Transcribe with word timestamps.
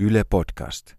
Yle 0.00 0.24
Podcast. 0.30 0.94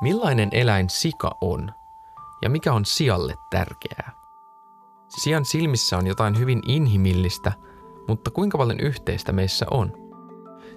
Millainen 0.00 0.48
eläin 0.52 0.90
sika 0.90 1.36
on? 1.40 1.72
Ja 2.42 2.50
mikä 2.50 2.72
on 2.72 2.84
sialle 2.84 3.34
tärkeää? 3.50 4.12
Sian 5.08 5.44
silmissä 5.44 5.98
on 5.98 6.06
jotain 6.06 6.38
hyvin 6.38 6.62
inhimillistä, 6.68 7.52
mutta 8.08 8.30
kuinka 8.30 8.58
paljon 8.58 8.80
yhteistä 8.80 9.32
meissä 9.32 9.66
on? 9.70 9.92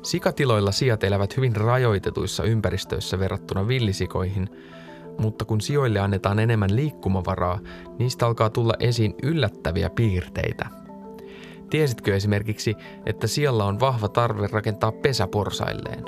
Sikatiloilla 0.03 0.71
sijat 0.71 1.03
elävät 1.03 1.37
hyvin 1.37 1.55
rajoitetuissa 1.55 2.43
ympäristöissä 2.43 3.19
verrattuna 3.19 3.67
villisikoihin, 3.67 4.49
mutta 5.19 5.45
kun 5.45 5.61
sijoille 5.61 5.99
annetaan 5.99 6.39
enemmän 6.39 6.75
liikkumavaraa, 6.75 7.59
niistä 7.99 8.25
alkaa 8.27 8.49
tulla 8.49 8.73
esiin 8.79 9.15
yllättäviä 9.23 9.89
piirteitä– 9.89 10.69
Tiesitkö 11.69 12.15
esimerkiksi, 12.15 12.75
että 13.05 13.27
siellä 13.27 13.65
on 13.65 13.79
vahva 13.79 14.07
tarve 14.07 14.47
rakentaa 14.51 14.91
pesä 14.91 15.27
porsailleen? 15.27 16.03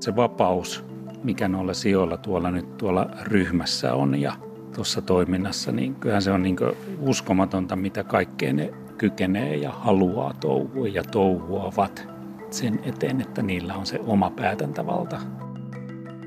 Se 0.00 0.16
vapaus, 0.16 0.84
mikä 1.24 1.48
noilla 1.48 1.74
sijoilla 1.74 2.16
tuolla 2.16 2.50
nyt 2.50 2.76
tuolla 2.76 3.10
ryhmässä 3.22 3.94
on 3.94 4.20
ja 4.20 4.32
tuossa 4.74 5.02
toiminnassa, 5.02 5.72
niin 5.72 5.94
kyllähän 5.94 6.22
se 6.22 6.32
on 6.32 6.42
niin 6.42 6.56
uskomatonta, 7.00 7.76
mitä 7.76 8.04
kaikkea 8.04 8.52
ne 8.52 8.74
kykenee 8.98 9.56
ja 9.56 9.72
haluaa 9.72 10.34
touhua 10.34 10.88
ja 10.88 11.02
touhuavat 11.02 12.08
sen 12.50 12.80
eteen, 12.84 13.20
että 13.20 13.42
niillä 13.42 13.74
on 13.74 13.86
se 13.86 14.00
oma 14.06 14.30
päätäntävalta. 14.30 15.20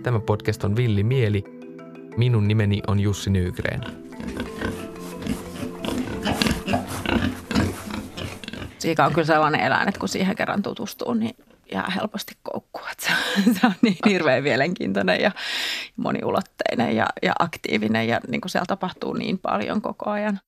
Tämä 0.04 0.20
podcast 0.20 0.64
on 0.64 0.76
Villi 0.76 1.04
Mieli. 1.04 1.44
Minun 2.18 2.48
nimeni 2.48 2.82
on 2.88 3.00
Jussi 3.00 3.30
Nygren. 3.30 4.07
Siika 8.88 9.06
on 9.06 9.14
kyllä 9.14 9.26
sellainen 9.26 9.62
eläin, 9.62 9.88
että 9.88 10.00
kun 10.00 10.10
siihen 10.10 10.36
kerran 10.36 10.64
tutustuu, 10.64 11.14
niin 11.14 11.36
jää 11.72 11.90
helposti 11.96 12.34
koukkua. 12.44 12.88
Se, 13.00 13.12
se 13.60 13.68
on 13.68 13.74
niin 13.82 13.98
hirveän 14.06 14.44
mielenkiintoinen 14.44 15.22
ja 15.22 15.32
moniulotteinen 15.96 16.96
ja, 16.96 17.08
ja 17.24 17.34
aktiivinen 17.40 18.08
ja 18.08 18.20
niin 18.28 18.42
kuin 18.42 18.50
siellä 18.50 18.66
tapahtuu 18.66 19.14
niin 19.14 19.40
paljon 19.40 19.82
koko 19.82 20.10
ajan. 20.10 20.40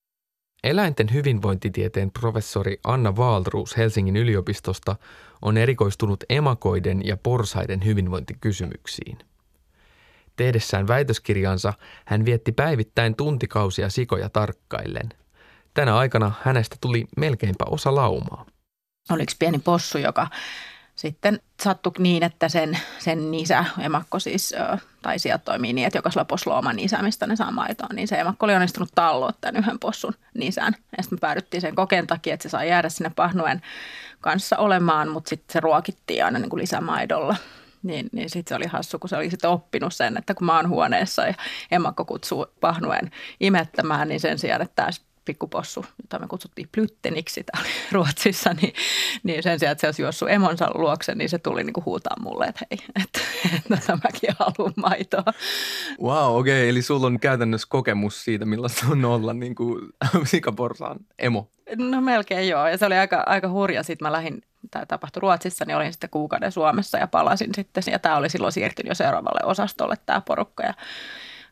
Eläinten 0.63 1.13
hyvinvointitieteen 1.13 2.11
professori 2.11 2.79
Anna 2.83 3.11
Waalruus 3.11 3.77
Helsingin 3.77 4.17
yliopistosta 4.17 4.95
on 5.41 5.57
erikoistunut 5.57 6.23
emakoiden 6.29 7.05
ja 7.05 7.17
porsaiden 7.17 7.85
hyvinvointikysymyksiin. 7.85 9.17
Tehdessään 10.35 10.87
väitöskirjansa 10.87 11.73
hän 12.05 12.25
vietti 12.25 12.51
päivittäin 12.51 13.15
tuntikausia 13.15 13.89
sikoja 13.89 14.29
tarkkaillen– 14.29 15.09
Tänä 15.79 15.97
aikana 15.97 16.31
hänestä 16.41 16.75
tuli 16.81 17.07
melkeinpä 17.17 17.65
osa 17.69 17.95
laumaa. 17.95 18.45
Oli 19.11 19.23
yksi 19.23 19.35
pieni 19.39 19.59
possu, 19.59 19.97
joka 19.97 20.27
sitten 20.95 21.39
sattui 21.63 21.91
niin, 21.97 22.23
että 22.23 22.49
sen, 22.49 22.79
sen 22.97 23.33
isä, 23.33 23.65
emakko 23.79 24.19
siis, 24.19 24.55
tai 25.01 25.19
sieltä 25.19 25.43
toimii 25.45 25.73
niin, 25.73 25.87
että 25.87 25.97
jokaisella 25.97 26.25
possulla 26.25 26.57
on 26.57 26.79
isä, 26.79 27.01
mistä 27.01 27.27
ne 27.27 27.35
saa 27.35 27.51
maitoa, 27.51 27.87
niin 27.93 28.07
se 28.07 28.19
emakko 28.19 28.45
oli 28.45 28.55
onnistunut 28.55 28.89
talloa 28.95 29.33
tämän 29.41 29.63
yhden 29.63 29.79
possun 29.79 30.13
nisän. 30.33 30.75
Ja 30.97 31.03
sitten 31.03 31.17
me 31.17 31.19
päädyttiin 31.19 31.61
sen 31.61 31.75
kokeen 31.75 32.07
takia, 32.07 32.33
että 32.33 32.43
se 32.43 32.49
saa 32.49 32.63
jäädä 32.63 32.89
sinne 32.89 33.11
pahnuen 33.15 33.61
kanssa 34.21 34.57
olemaan, 34.57 35.09
mutta 35.09 35.29
sitten 35.29 35.53
se 35.53 35.59
ruokittiin 35.59 36.25
aina 36.25 36.39
niin 36.39 36.49
kuin 36.49 36.61
lisämaidolla. 36.61 37.35
Niin, 37.83 38.09
niin 38.11 38.29
sitten 38.29 38.49
se 38.49 38.55
oli 38.55 38.67
hassu, 38.67 38.99
kun 38.99 39.09
se 39.09 39.17
oli 39.17 39.29
sitten 39.29 39.49
oppinut 39.49 39.93
sen, 39.93 40.17
että 40.17 40.33
kun 40.33 40.45
mä 40.45 40.55
oon 40.55 40.69
huoneessa 40.69 41.27
ja 41.27 41.33
emakko 41.71 42.05
kutsuu 42.05 42.45
pahnuen 42.61 43.11
imettämään, 43.39 44.07
niin 44.07 44.19
sen 44.19 44.39
sijaan, 44.39 44.61
että 44.61 44.75
tämä 44.75 44.89
pikkupossu, 45.29 45.85
jota 46.03 46.19
me 46.19 46.27
kutsuttiin 46.27 46.69
plytteniksi 46.71 47.43
täällä 47.43 47.69
Ruotsissa, 47.91 48.53
niin, 48.61 48.73
niin 49.23 49.43
sen 49.43 49.59
sijaan, 49.59 49.71
että 49.71 49.81
se 49.81 49.87
olisi 49.87 50.01
juossut 50.01 50.29
emonsa 50.29 50.71
luokse, 50.73 51.15
niin 51.15 51.29
se 51.29 51.37
tuli 51.39 51.63
niin 51.63 51.73
kuin 51.73 51.85
huutaa 51.85 52.15
mulle, 52.19 52.45
että 52.45 52.65
hei, 52.71 52.79
että, 53.03 53.19
että 53.77 53.99
mäkin 54.03 54.35
haluan 54.39 54.73
maitoa. 54.75 55.33
Wow, 56.01 56.39
okei, 56.39 56.61
okay. 56.61 56.69
eli 56.69 56.81
sulla 56.81 57.07
on 57.07 57.19
käytännössä 57.19 57.67
kokemus 57.69 58.23
siitä, 58.23 58.45
millaista 58.45 58.85
on 58.91 59.05
olla 59.05 59.33
niin 59.33 59.55
kuin 59.55 59.81
sikaporsaan 60.31 60.99
emo. 61.19 61.49
No 61.77 62.01
melkein 62.01 62.49
joo, 62.49 62.67
ja 62.67 62.77
se 62.77 62.85
oli 62.85 62.97
aika, 62.97 63.23
aika 63.25 63.49
hurja. 63.49 63.83
Sitten 63.83 64.05
mä 64.05 64.11
lähdin, 64.11 64.41
tämä 64.71 64.85
tapahtui 64.85 65.21
Ruotsissa, 65.21 65.65
niin 65.65 65.75
olin 65.75 65.93
sitten 65.93 66.09
kuukauden 66.09 66.51
Suomessa 66.51 66.97
ja 66.97 67.07
palasin 67.07 67.49
sitten, 67.55 67.83
ja 67.91 67.99
tämä 67.99 68.17
oli 68.17 68.29
silloin 68.29 68.53
siirtynyt 68.53 68.89
jo 68.89 68.95
seuraavalle 68.95 69.41
osastolle 69.43 69.95
tämä 70.05 70.21
porukka, 70.21 70.63
ja 70.63 70.73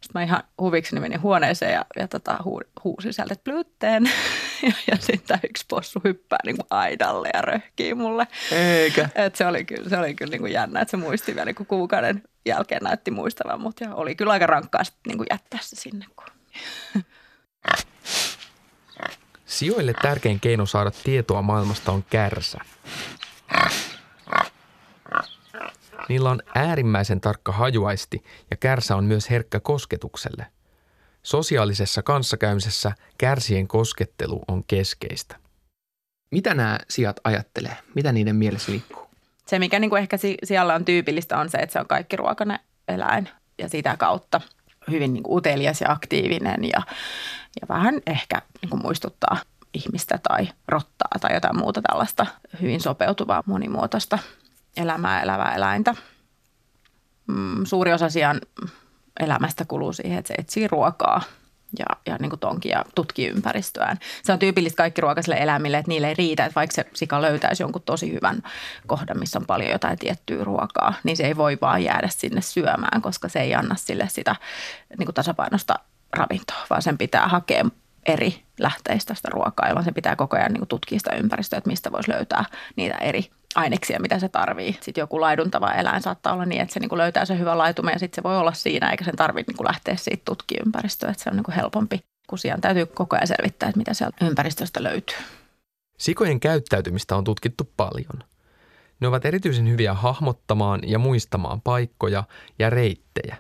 sitten 0.02 0.12
mä 0.14 0.24
ihan 0.24 0.44
huvikseni 0.62 1.00
menin 1.00 1.22
huoneeseen 1.22 1.74
ja, 1.74 1.86
ja 1.96 2.08
tota, 2.08 2.38
hu, 2.46 2.62
huusin 2.84 3.14
sieltä, 3.14 3.34
että 3.34 3.44
blyytteen. 3.44 4.04
ja, 4.68 4.74
ja 4.92 4.98
sitten 5.00 5.40
yksi 5.50 5.66
possu 5.68 6.02
hyppää 6.04 6.40
niin 6.46 6.56
kuin 6.56 6.68
aidalle 6.70 7.30
ja 7.34 7.42
röhkii 7.42 7.94
mulle. 7.94 8.28
Eikä. 8.52 9.10
Et 9.16 9.36
se 9.36 9.46
oli 9.46 9.66
kyllä, 9.66 9.90
se 9.90 9.98
oli 9.98 10.14
kyllä 10.14 10.32
niin 10.32 10.42
kuin 10.42 10.54
jännä, 10.54 10.82
että 10.82 10.92
se 10.92 10.98
muisti 10.98 11.36
vielä 11.36 11.46
niin 11.46 11.56
kuin 11.56 11.68
kuukauden 11.68 12.24
jälkeen 12.46 12.84
näytti 12.84 13.12
muistavan. 13.12 13.62
Mutta 13.62 13.84
ja 13.84 13.96
oli 13.96 14.16
kyllä 14.16 14.32
aika 14.32 14.46
rankkaa 14.46 14.84
sitten 14.84 15.02
niin 15.08 15.18
kuin 15.18 15.28
jättää 15.30 15.60
se 15.64 15.76
sinne. 15.76 16.06
Kun... 16.16 16.26
Sijoille 19.46 19.94
tärkein 20.02 20.40
keino 20.40 20.66
saada 20.66 20.92
tietoa 21.04 21.42
maailmasta 21.42 21.92
on 21.92 22.04
kärsä. 22.10 22.58
Niillä 26.10 26.30
on 26.30 26.42
äärimmäisen 26.56 27.22
tarkka 27.22 27.52
hajuaisti 27.52 28.24
ja 28.52 28.58
kärsä 28.58 28.96
on 28.96 29.04
myös 29.04 29.30
herkkä 29.30 29.60
kosketukselle. 29.60 30.46
Sosiaalisessa 31.24 32.04
kanssakäymisessä 32.04 32.92
kärsien 33.18 33.68
koskettelu 33.68 34.42
on 34.48 34.64
keskeistä. 34.64 35.36
Mitä 36.32 36.54
nämä 36.54 36.80
sijat 36.90 37.20
ajattelee? 37.24 37.78
Mitä 37.96 38.12
niiden 38.12 38.36
mielessä 38.36 38.72
liikkuu? 38.72 39.08
Se, 39.46 39.60
mikä 39.60 39.80
niin 39.80 39.90
kuin 39.90 40.02
ehkä 40.02 40.18
siellä 40.44 40.76
on 40.76 40.86
tyypillistä, 40.86 41.38
on 41.38 41.50
se, 41.50 41.58
että 41.58 41.74
se 41.74 41.80
on 41.80 41.88
kaikki 41.88 42.16
ruokainen 42.16 42.60
eläin 42.88 43.30
ja 43.58 43.70
sitä 43.70 43.98
kautta 43.98 44.42
hyvin 44.92 45.14
niin 45.14 45.24
kuin 45.24 45.38
utelias 45.38 45.82
ja 45.82 45.92
aktiivinen 45.92 46.64
ja, 46.64 46.82
ja 47.62 47.68
vähän 47.70 48.02
ehkä 48.08 48.42
niin 48.62 48.70
kuin 48.70 48.82
muistuttaa 48.82 49.38
ihmistä 49.74 50.20
tai 50.30 50.48
rottaa 50.68 51.10
tai 51.22 51.34
jotain 51.34 51.58
muuta 51.58 51.82
tällaista 51.82 52.26
hyvin 52.62 52.82
sopeutuvaa 52.82 53.44
monimuotoista 53.46 54.20
elämää 54.78 55.22
elävää 55.22 55.56
eläintä. 55.56 55.96
Mm, 57.28 57.66
suuri 57.66 57.94
osa 57.94 58.10
sian 58.10 58.42
elämästä 59.20 59.66
kuluu 59.66 59.94
siihen, 59.94 60.18
että 60.18 60.28
se 60.28 60.34
etsii 60.34 60.68
ruokaa 60.68 61.22
ja, 61.80 61.86
ja 62.06 62.18
niin 62.20 62.30
kuin 62.30 62.40
tonki 62.40 62.70
ja 62.70 62.84
tutkii 62.96 63.28
ympäristöään. 63.28 63.98
Se 64.24 64.34
on 64.34 64.40
tyypillistä 64.40 64.78
kaikki 64.78 65.02
ruokaisille 65.02 65.38
eläimille, 65.40 65.78
että 65.78 65.90
niille 65.90 66.08
ei 66.08 66.14
riitä, 66.14 66.46
että 66.46 66.56
vaikka 66.56 66.76
se 66.76 66.86
sika 66.94 67.22
löytäisi 67.22 67.64
jonkun 67.64 67.82
tosi 67.82 68.14
hyvän 68.14 68.44
kohdan, 68.88 69.20
missä 69.20 69.40
on 69.40 69.46
paljon 69.46 69.72
jotain 69.72 70.00
tiettyä 70.00 70.44
ruokaa, 70.44 70.94
niin 71.04 71.18
se 71.18 71.28
ei 71.28 71.38
voi 71.38 71.58
vaan 71.62 71.84
jäädä 71.84 72.08
sinne 72.08 72.42
syömään, 72.42 73.02
koska 73.02 73.30
se 73.30 73.40
ei 73.40 73.56
anna 73.56 73.76
sille 73.76 74.08
sitä 74.10 74.36
niin 74.98 75.06
kuin 75.06 75.16
tasapainosta 75.16 75.76
ravintoa, 76.14 76.66
vaan 76.70 76.82
sen 76.82 76.98
pitää 76.98 77.28
hakea 77.28 77.66
eri 78.06 78.44
lähteistä 78.60 79.14
sitä 79.14 79.30
ruokaa, 79.32 79.68
jolloin 79.68 79.86
se 79.86 79.92
pitää 79.92 80.16
koko 80.16 80.38
ajan 80.38 80.52
niin 80.52 80.60
kuin 80.60 80.70
tutkia 80.70 81.00
sitä 81.00 81.16
ympäristöä, 81.16 81.58
että 81.58 81.70
mistä 81.70 81.92
voisi 81.92 82.12
löytää 82.12 82.46
niitä 82.76 82.98
eri 82.98 83.30
aineksia, 83.58 84.00
mitä 84.00 84.20
se 84.20 84.30
tarvii. 84.30 84.78
Sitten 84.82 85.02
joku 85.02 85.22
laiduntava 85.22 85.72
eläin 85.72 86.02
saattaa 86.02 86.34
olla 86.34 86.46
niin, 86.46 86.62
että 86.62 86.74
se 86.74 86.80
niin 86.80 86.98
löytää 86.98 87.26
sen 87.26 87.40
hyvän 87.40 87.58
laitumen 87.58 87.94
ja 87.94 88.00
sitten 88.00 88.16
se 88.16 88.24
voi 88.24 88.38
olla 88.38 88.54
siinä, 88.54 88.92
eikä 88.92 89.06
sen 89.06 89.16
tarvitse 89.16 89.52
niin 89.52 89.58
kuin 89.58 89.68
lähteä 89.68 89.96
siitä 89.96 90.22
tutkimaan 90.26 90.68
ympäristöä, 90.68 91.10
että 91.10 91.24
se 91.24 91.30
on 91.30 91.36
niin 91.36 91.44
kuin 91.44 91.56
helpompi. 91.56 92.00
Kun 92.30 92.38
siihen 92.38 92.62
täytyy 92.62 92.86
koko 92.86 93.16
ajan 93.16 93.28
selvittää, 93.28 93.70
että 93.70 93.78
mitä 93.78 93.94
sieltä 93.94 94.26
ympäristöstä 94.26 94.84
löytyy. 94.84 95.18
Sikojen 95.98 96.40
käyttäytymistä 96.40 97.16
on 97.16 97.24
tutkittu 97.24 97.72
paljon. 97.78 98.24
Ne 99.00 99.08
ovat 99.08 99.26
erityisen 99.26 99.70
hyviä 99.70 99.94
hahmottamaan 99.94 100.82
ja 100.84 101.00
muistamaan 101.00 101.62
paikkoja 101.62 102.24
ja 102.60 102.70
reittejä. 102.70 103.38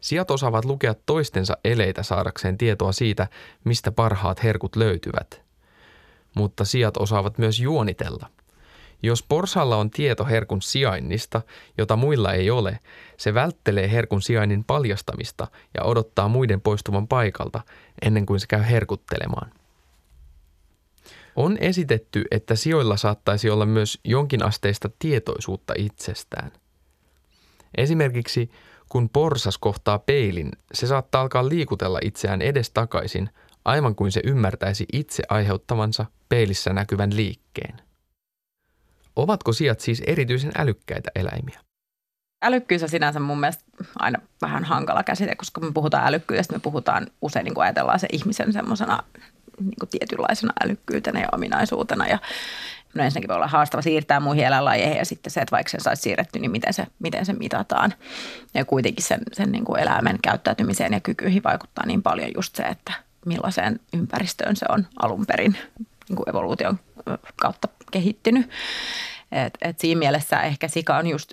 Sijat 0.00 0.30
osaavat 0.30 0.64
lukea 0.64 0.94
toistensa 1.06 1.56
eleitä 1.64 2.02
saadakseen 2.02 2.58
tietoa 2.58 2.92
siitä, 2.92 3.28
mistä 3.64 3.92
parhaat 3.92 4.42
herkut 4.42 4.76
löytyvät. 4.76 5.42
Mutta 6.36 6.64
sijat 6.64 6.96
osaavat 6.96 7.38
myös 7.38 7.60
juonitella– 7.60 8.30
jos 9.02 9.22
porsalla 9.22 9.76
on 9.76 9.90
tieto 9.90 10.24
herkun 10.24 10.62
sijainnista, 10.62 11.42
jota 11.78 11.96
muilla 11.96 12.32
ei 12.32 12.50
ole, 12.50 12.78
se 13.16 13.34
välttelee 13.34 13.90
herkun 13.90 14.22
sijainnin 14.22 14.64
paljastamista 14.64 15.46
ja 15.74 15.82
odottaa 15.84 16.28
muiden 16.28 16.60
poistuvan 16.60 17.08
paikalta 17.08 17.60
ennen 18.02 18.26
kuin 18.26 18.40
se 18.40 18.46
käy 18.46 18.62
herkuttelemaan. 18.70 19.52
On 21.36 21.56
esitetty, 21.60 22.24
että 22.30 22.54
sijoilla 22.54 22.96
saattaisi 22.96 23.50
olla 23.50 23.66
myös 23.66 24.00
jonkinasteista 24.04 24.90
tietoisuutta 24.98 25.74
itsestään. 25.76 26.52
Esimerkiksi 27.76 28.50
kun 28.88 29.08
porsas 29.08 29.58
kohtaa 29.58 29.98
peilin, 29.98 30.52
se 30.72 30.86
saattaa 30.86 31.22
alkaa 31.22 31.48
liikutella 31.48 31.98
itseään 32.02 32.42
edestakaisin, 32.42 33.30
aivan 33.64 33.94
kuin 33.94 34.12
se 34.12 34.20
ymmärtäisi 34.24 34.86
itse 34.92 35.22
aiheuttavansa 35.28 36.06
peilissä 36.28 36.72
näkyvän 36.72 37.16
liikkeen. 37.16 37.87
Ovatko 39.18 39.52
sijat 39.52 39.80
siis 39.80 40.02
erityisen 40.06 40.52
älykkäitä 40.58 41.10
eläimiä? 41.14 41.60
Älykkyys 42.42 42.82
on 42.82 42.88
sinänsä 42.88 43.20
mun 43.20 43.40
mielestä 43.40 43.64
aina 43.98 44.18
vähän 44.42 44.64
hankala 44.64 45.02
käsite, 45.02 45.34
koska 45.34 45.60
me 45.60 45.72
puhutaan 45.72 46.06
älykkyydestä, 46.06 46.52
me 46.52 46.60
puhutaan 46.60 47.06
usein 47.22 47.44
niin 47.44 47.54
kuin 47.54 47.64
ajatellaan 47.64 47.98
se 47.98 48.06
ihmisen 48.12 48.52
semmoisena 48.52 49.02
niin 49.60 49.90
tietynlaisena 49.90 50.52
älykkyytenä 50.64 51.20
ja 51.20 51.28
ominaisuutena. 51.32 52.06
Ja 52.06 52.18
no 52.94 53.04
ensinnäkin 53.04 53.28
voi 53.28 53.36
olla 53.36 53.46
haastava 53.46 53.82
siirtää 53.82 54.20
muihin 54.20 54.44
eläinlajeihin 54.44 54.96
ja 54.96 55.04
sitten 55.04 55.30
se, 55.30 55.40
että 55.40 55.56
vaikka 55.56 55.70
sen 55.70 55.80
saisi 55.80 56.02
siirretty, 56.02 56.38
niin 56.38 56.50
miten 56.50 56.74
se, 56.74 56.86
miten 56.98 57.26
se 57.26 57.32
mitataan. 57.32 57.94
Ja 58.54 58.64
kuitenkin 58.64 59.04
sen, 59.04 59.20
sen 59.32 59.52
niin 59.52 59.64
kuin 59.64 59.80
eläimen 59.80 60.18
käyttäytymiseen 60.22 60.92
ja 60.92 61.00
kykyihin 61.00 61.42
vaikuttaa 61.42 61.86
niin 61.86 62.02
paljon 62.02 62.30
just 62.36 62.56
se, 62.56 62.62
että 62.62 62.92
millaiseen 63.26 63.80
ympäristöön 63.94 64.56
se 64.56 64.66
on 64.68 64.86
alun 65.02 65.26
perin 65.26 65.56
niin 66.08 66.16
kuin 66.16 66.28
evoluution 66.28 66.78
kautta 67.36 67.68
kehittynyt. 67.90 68.50
Et, 69.32 69.58
et 69.62 69.78
siinä 69.78 69.98
mielessä 69.98 70.42
ehkä 70.42 70.68
sika 70.68 70.96
on 70.96 71.06
just 71.06 71.32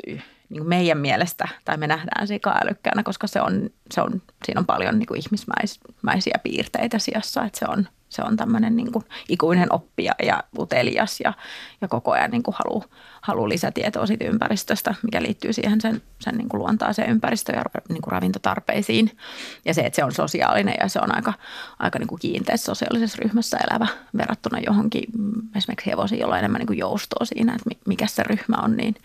niin 0.49 0.67
meidän 0.67 0.97
mielestä, 0.97 1.47
tai 1.65 1.77
me 1.77 1.87
nähdään 1.87 2.27
sika 2.27 2.59
älykkäänä, 2.63 3.03
koska 3.03 3.27
se 3.27 3.41
on, 3.41 3.69
se 3.91 4.01
on, 4.01 4.21
siinä 4.45 4.59
on 4.59 4.65
paljon 4.65 4.99
niin 4.99 5.07
kuin 5.07 5.19
ihmismäisiä 5.19 6.39
piirteitä 6.43 6.99
sijassa, 6.99 7.43
että 7.43 7.59
se 7.59 7.65
on, 7.69 7.87
se 8.15 8.21
on 8.21 8.37
tämmöinen 8.37 8.75
niin 8.75 8.91
kuin 8.91 9.05
ikuinen 9.29 9.73
oppija 9.73 10.15
ja 10.23 10.43
utelias 10.59 11.19
ja, 11.19 11.33
ja 11.81 11.87
koko 11.87 12.11
ajan 12.11 12.31
niin 12.31 12.43
kuin 12.43 12.55
halu, 12.63 12.83
halu 13.21 13.49
lisätietoa 13.49 14.05
siitä 14.05 14.25
ympäristöstä, 14.25 14.95
mikä 15.03 15.21
liittyy 15.21 15.53
siihen 15.53 15.81
sen, 15.81 16.01
sen 16.19 16.37
niin 16.37 16.49
kuin 16.49 16.59
luontaiseen 16.59 17.09
ympäristöön 17.09 17.57
ja 17.57 17.81
niin 17.89 18.01
kuin 18.01 18.11
ravintotarpeisiin. 18.11 19.17
Ja 19.65 19.73
se, 19.73 19.81
että 19.81 19.95
se 19.95 20.03
on 20.03 20.11
sosiaalinen 20.11 20.75
ja 20.79 20.89
se 20.89 20.99
on 20.99 21.15
aika, 21.15 21.33
aika 21.79 21.99
niin 21.99 22.07
kuin 22.07 22.19
kiinteässä 22.19 22.65
sosiaalisessa 22.65 23.17
ryhmässä 23.23 23.57
elävä 23.57 23.87
verrattuna 24.17 24.59
johonkin 24.59 25.03
mm, 25.17 25.41
esimerkiksi 25.55 25.91
hevosiin, 25.91 26.21
jolla 26.21 26.33
on 26.33 26.39
enemmän 26.39 26.59
niin 26.59 26.67
kuin 26.67 26.79
joustoa 26.79 27.25
siinä, 27.25 27.55
että 27.55 27.69
mikä 27.87 28.07
se 28.07 28.23
ryhmä 28.23 28.57
on, 28.63 28.77
niin, 28.77 28.95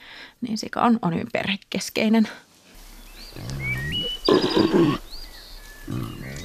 niin 0.40 0.58
sika 0.58 0.80
on, 0.80 0.98
on 1.02 1.14
hyvin 1.14 1.28
perhekeskeinen. 1.32 2.28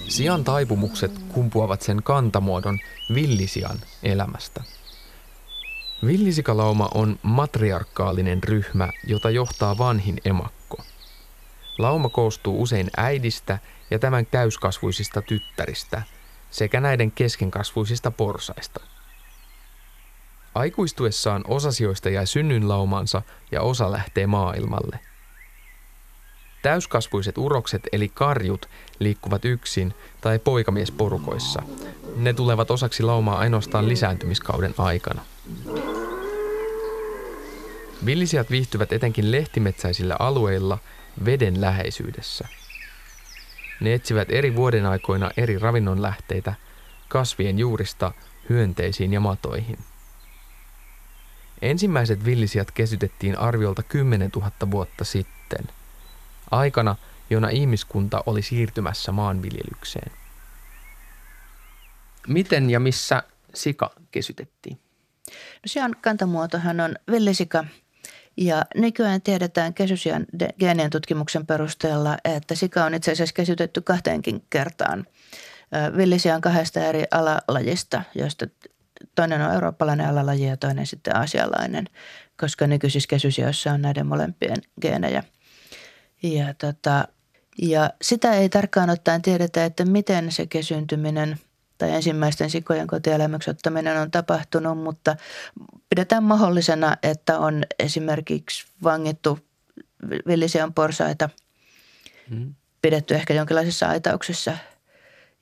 Sian 0.07 0.43
taipumukset 0.43 1.11
kumpuavat 1.27 1.81
sen 1.81 2.03
kantamuodon 2.03 2.79
villisian 3.13 3.77
elämästä. 4.03 4.63
Villisikalauma 6.05 6.89
on 6.93 7.19
matriarkaalinen 7.23 8.43
ryhmä, 8.43 8.89
jota 9.07 9.29
johtaa 9.29 9.77
vanhin 9.77 10.17
emakko. 10.25 10.83
Lauma 11.77 12.09
koostuu 12.09 12.61
usein 12.61 12.89
äidistä 12.97 13.59
ja 13.91 13.99
tämän 13.99 14.25
täyskasvuisista 14.25 15.21
tyttäristä 15.21 16.01
sekä 16.51 16.81
näiden 16.81 17.11
keskenkasvuisista 17.11 18.11
porsaista. 18.11 18.79
Aikuistuessaan 20.55 21.43
osa 21.47 21.71
sijoista 21.71 22.09
jää 22.09 22.25
synnynlaumansa 22.25 23.21
ja 23.51 23.61
osa 23.61 23.91
lähtee 23.91 24.27
maailmalle– 24.27 24.99
Täyskasvuiset 26.65 27.37
urokset 27.37 27.87
eli 27.91 28.11
karjut 28.13 28.69
liikkuvat 28.99 29.45
yksin 29.45 29.93
tai 30.21 30.39
poikamiesporukoissa. 30.39 31.61
Ne 32.15 32.33
tulevat 32.33 32.71
osaksi 32.71 33.03
laumaa 33.03 33.37
ainoastaan 33.37 33.89
lisääntymiskauden 33.89 34.73
aikana. 34.77 35.21
Villisijat 38.05 38.51
viihtyvät 38.51 38.93
etenkin 38.93 39.31
lehtimetsäisillä 39.31 40.15
alueilla 40.19 40.77
veden 41.25 41.61
läheisyydessä. 41.61 42.47
Ne 43.79 43.93
etsivät 43.93 44.27
eri 44.31 44.55
vuodenaikoina 44.55 45.31
eri 45.37 45.59
ravinnonlähteitä 45.59 46.53
kasvien 47.07 47.59
juurista 47.59 48.11
hyönteisiin 48.49 49.13
ja 49.13 49.19
matoihin. 49.19 49.77
Ensimmäiset 51.61 52.25
villisijat 52.25 52.71
kesytettiin 52.71 53.39
arviolta 53.39 53.83
10 53.83 54.29
000 54.35 54.51
vuotta 54.71 55.03
sitten– 55.03 55.65
aikana, 56.51 56.95
jona 57.29 57.49
ihmiskunta 57.49 58.23
oli 58.25 58.41
siirtymässä 58.41 59.11
maanviljelykseen. 59.11 60.11
Miten 62.27 62.69
ja 62.69 62.79
missä 62.79 63.23
sika 63.53 63.91
kesytettiin? 64.11 64.79
No 65.31 65.65
sian 65.65 65.95
kantamuotohan 66.01 66.79
on 66.79 66.95
villisika 67.11 67.65
ja 68.37 68.65
nykyään 68.75 69.21
tiedetään 69.21 69.73
kesysian 69.73 70.25
geenien 70.59 70.89
tutkimuksen 70.89 71.45
perusteella, 71.45 72.17
että 72.25 72.55
sika 72.55 72.85
on 72.85 72.93
itse 72.93 73.11
asiassa 73.11 73.33
kesytetty 73.33 73.81
kahteenkin 73.81 74.43
kertaan. 74.49 75.05
Villisian 75.97 76.41
kahdesta 76.41 76.79
eri 76.79 77.03
alalajista, 77.11 78.03
joista 78.15 78.45
toinen 79.15 79.41
on 79.41 79.53
eurooppalainen 79.53 80.07
alalaji 80.07 80.47
ja 80.47 80.57
toinen 80.57 80.87
sitten 80.87 81.15
asialainen, 81.15 81.89
koska 82.37 82.67
nykyisissä 82.67 83.07
kesysioissa 83.07 83.71
on 83.71 83.81
näiden 83.81 84.07
molempien 84.07 84.57
geenejä– 84.81 85.23
ja, 86.33 86.53
tota, 86.53 87.07
ja 87.61 87.89
sitä 88.01 88.33
ei 88.33 88.49
tarkkaan 88.49 88.89
ottaen 88.89 89.21
tiedetä, 89.21 89.65
että 89.65 89.85
miten 89.85 90.31
se 90.31 90.45
kesyntyminen 90.45 91.39
tai 91.77 91.91
ensimmäisten 91.91 92.49
sikojen 92.49 92.87
kotielämäksi 92.87 93.49
ottaminen 93.49 94.01
on 94.01 94.11
tapahtunut, 94.11 94.77
mutta 94.77 95.15
pidetään 95.89 96.23
mahdollisena, 96.23 96.97
että 97.03 97.39
on 97.39 97.63
esimerkiksi 97.79 98.65
vangittu 98.83 99.39
villisian 100.27 100.73
porsaita, 100.73 101.29
hmm. 102.29 102.55
pidetty 102.81 103.15
ehkä 103.15 103.33
jonkinlaisessa 103.33 103.87
aitauksessa 103.87 104.57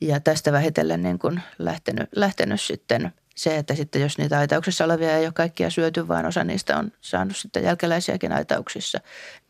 ja 0.02 0.20
tästä 0.20 0.52
vähitellen 0.52 1.04
niin 1.04 1.20
kuin 1.20 1.42
lähtenyt, 1.60 2.10
lähtenyt 2.16 2.62
sitten 2.62 3.14
se, 3.36 3.58
että 3.58 3.76
sitten 3.76 4.02
jos 4.02 4.18
niitä 4.18 4.40
aitauksessa 4.40 4.86
olevia 4.86 5.18
ei 5.18 5.26
ole 5.26 5.34
kaikkia 5.34 5.70
syöty, 5.70 6.08
vaan 6.08 6.26
osa 6.26 6.44
niistä 6.44 6.78
on 6.78 6.92
saanut 7.02 7.38
sitten 7.38 7.64
jälkeläisiäkin 7.64 8.32
aitauksissa. 8.32 9.00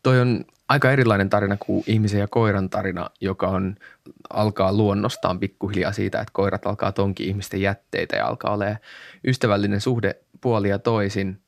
Toi 0.02 0.20
on 0.20 0.44
aika 0.68 0.92
erilainen 0.92 1.30
tarina 1.30 1.56
kuin 1.56 1.84
ihmisen 1.86 2.20
ja 2.20 2.28
koiran 2.28 2.70
tarina, 2.70 3.10
joka 3.20 3.48
on, 3.48 3.76
alkaa 4.30 4.72
luonnostaan 4.72 5.40
pikkuhiljaa 5.40 5.92
siitä, 5.92 6.20
että 6.20 6.32
koirat 6.32 6.66
alkaa 6.66 6.92
tonki 6.92 7.24
ihmisten 7.24 7.60
jätteitä 7.60 8.16
ja 8.16 8.26
alkaa 8.26 8.54
olemaan 8.54 8.78
ystävällinen 9.26 9.80
suhde 9.80 10.16
puolia 10.40 10.78
toisin, 10.78 11.34
kun 11.34 11.42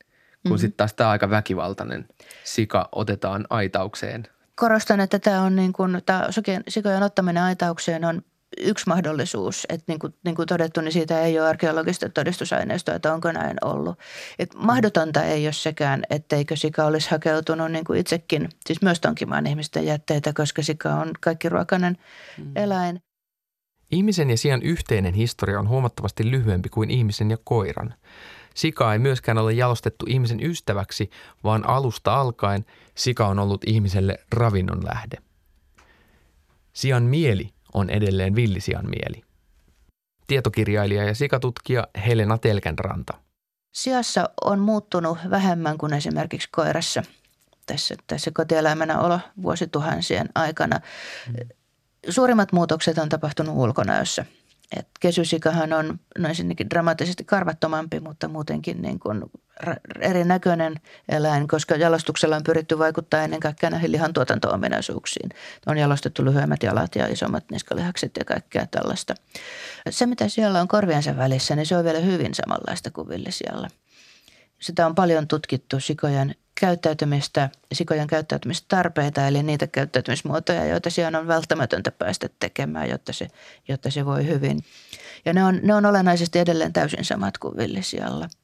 mm-hmm. 0.44 0.58
sitten 0.58 0.76
taas 0.76 0.94
tämä 0.94 1.10
aika 1.10 1.30
väkivaltainen 1.30 2.08
sika 2.44 2.88
otetaan 2.92 3.46
aitaukseen. 3.50 4.28
Korostan, 4.54 5.00
että 5.00 5.18
tämä 5.18 5.42
on 5.42 5.56
niin 5.56 5.72
kuin, 5.72 6.02
tämä 6.06 6.28
sikojen 6.68 7.02
ottaminen 7.02 7.42
aitaukseen 7.42 8.04
on 8.04 8.22
yksi 8.58 8.84
mahdollisuus, 8.86 9.66
että 9.68 9.84
niin 9.88 9.98
kuin, 9.98 10.14
niin 10.24 10.34
kuin 10.34 10.48
todettu, 10.48 10.80
niin 10.80 10.92
siitä 10.92 11.20
ei 11.20 11.38
ole 11.40 11.48
arkeologista 11.48 12.08
todistusaineistoa, 12.08 12.94
että 12.94 13.14
onko 13.14 13.32
näin 13.32 13.56
ollut. 13.64 13.98
Et 14.38 14.54
mahdotonta 14.54 15.24
ei 15.24 15.46
ole 15.46 15.52
sekään, 15.52 16.02
etteikö 16.10 16.56
sika 16.56 16.84
olisi 16.84 17.10
hakeutunut 17.10 17.72
niin 17.72 17.84
kuin 17.84 17.98
itsekin, 17.98 18.48
siis 18.66 18.82
myös 18.82 19.00
tonkimaan 19.00 19.46
ihmisten 19.46 19.86
jätteitä, 19.86 20.32
koska 20.32 20.62
sika 20.62 20.94
on 20.94 21.12
kaikki 21.20 21.48
ruokainen 21.48 21.96
mm. 22.38 22.52
eläin. 22.56 23.00
Ihmisen 23.90 24.30
ja 24.30 24.36
sian 24.36 24.62
yhteinen 24.62 25.14
historia 25.14 25.60
on 25.60 25.68
huomattavasti 25.68 26.30
lyhyempi 26.30 26.68
kuin 26.68 26.90
ihmisen 26.90 27.30
ja 27.30 27.36
koiran. 27.44 27.94
Sika 28.54 28.92
ei 28.92 28.98
myöskään 28.98 29.38
ole 29.38 29.52
jalostettu 29.52 30.06
ihmisen 30.08 30.42
ystäväksi, 30.42 31.10
vaan 31.44 31.68
alusta 31.68 32.14
alkaen 32.20 32.64
sika 32.94 33.26
on 33.26 33.38
ollut 33.38 33.64
ihmiselle 33.66 34.18
ravinnon 34.32 34.84
lähde. 34.84 35.16
Sian 36.72 37.02
mieli 37.02 37.55
on 37.74 37.90
edelleen 37.90 38.34
villisian 38.34 38.84
mieli. 38.90 39.22
Tietokirjailija 40.26 41.04
ja 41.04 41.14
sikatutkija 41.14 41.86
Helena 42.06 42.38
Telkänranta. 42.38 43.14
Siassa 43.74 44.30
on 44.44 44.58
muuttunut 44.58 45.18
vähemmän 45.30 45.78
kuin 45.78 45.94
esimerkiksi 45.94 46.48
koirassa 46.52 47.02
tässä, 47.66 47.94
tässä 48.06 48.30
kotieläimenä 48.34 49.00
olo 49.00 49.20
vuosituhansien 49.42 50.28
aikana. 50.34 50.80
Mm. 51.28 51.34
Suurimmat 52.08 52.52
muutokset 52.52 52.98
on 52.98 53.08
tapahtunut 53.08 53.56
ulkonäössä– 53.56 54.26
et 54.76 54.88
kesysikahan 55.00 55.72
on 55.72 55.98
no 56.18 56.28
ensinnäkin 56.28 56.70
dramaattisesti 56.70 57.24
karvattomampi, 57.24 58.00
mutta 58.00 58.28
muutenkin 58.28 58.82
niin 58.82 58.98
kuin 58.98 59.22
erinäköinen 60.00 60.74
eläin, 61.08 61.48
koska 61.48 61.76
jalostuksella 61.76 62.36
on 62.36 62.42
pyritty 62.42 62.78
vaikuttaa 62.78 63.22
ennen 63.22 63.40
kaikkea 63.40 63.70
näihin 63.70 63.92
lihantuotanto-ominaisuuksiin. 63.92 65.30
On 65.66 65.78
jalostettu 65.78 66.24
lyhyemmät 66.24 66.62
jalat 66.62 66.96
ja 66.96 67.06
isommat 67.06 67.44
niskalihakset 67.50 68.12
ja 68.18 68.24
kaikkea 68.24 68.66
tällaista. 68.66 69.14
Se, 69.90 70.06
mitä 70.06 70.28
siellä 70.28 70.60
on 70.60 70.68
korviensa 70.68 71.16
välissä, 71.16 71.56
niin 71.56 71.66
se 71.66 71.76
on 71.76 71.84
vielä 71.84 71.98
hyvin 71.98 72.34
samanlaista 72.34 72.90
kuin 72.90 73.08
villisialla. 73.08 73.68
Sitä 74.58 74.86
on 74.86 74.94
paljon 74.94 75.28
tutkittu 75.28 75.80
sikojen 75.80 76.34
käyttäytymistä, 76.60 77.50
sikojen 77.72 78.06
käyttäytymistarpeita, 78.06 79.26
eli 79.26 79.42
niitä 79.42 79.66
käyttäytymismuotoja, 79.66 80.64
joita 80.64 80.90
siellä 80.90 81.18
on 81.18 81.26
välttämätöntä 81.26 81.92
päästä 81.92 82.28
tekemään, 82.40 82.88
jotta 82.88 83.12
se, 83.12 83.28
jotta 83.68 83.90
se 83.90 84.06
voi 84.06 84.26
hyvin. 84.26 84.64
Ja 85.24 85.32
ne 85.32 85.44
on, 85.44 85.60
ne 85.62 85.74
on 85.74 85.86
olennaisesti 85.86 86.38
edelleen 86.38 86.72
täysin 86.72 87.04
samat 87.04 87.38
kuin 87.38 87.56
villisialla– 87.56 88.28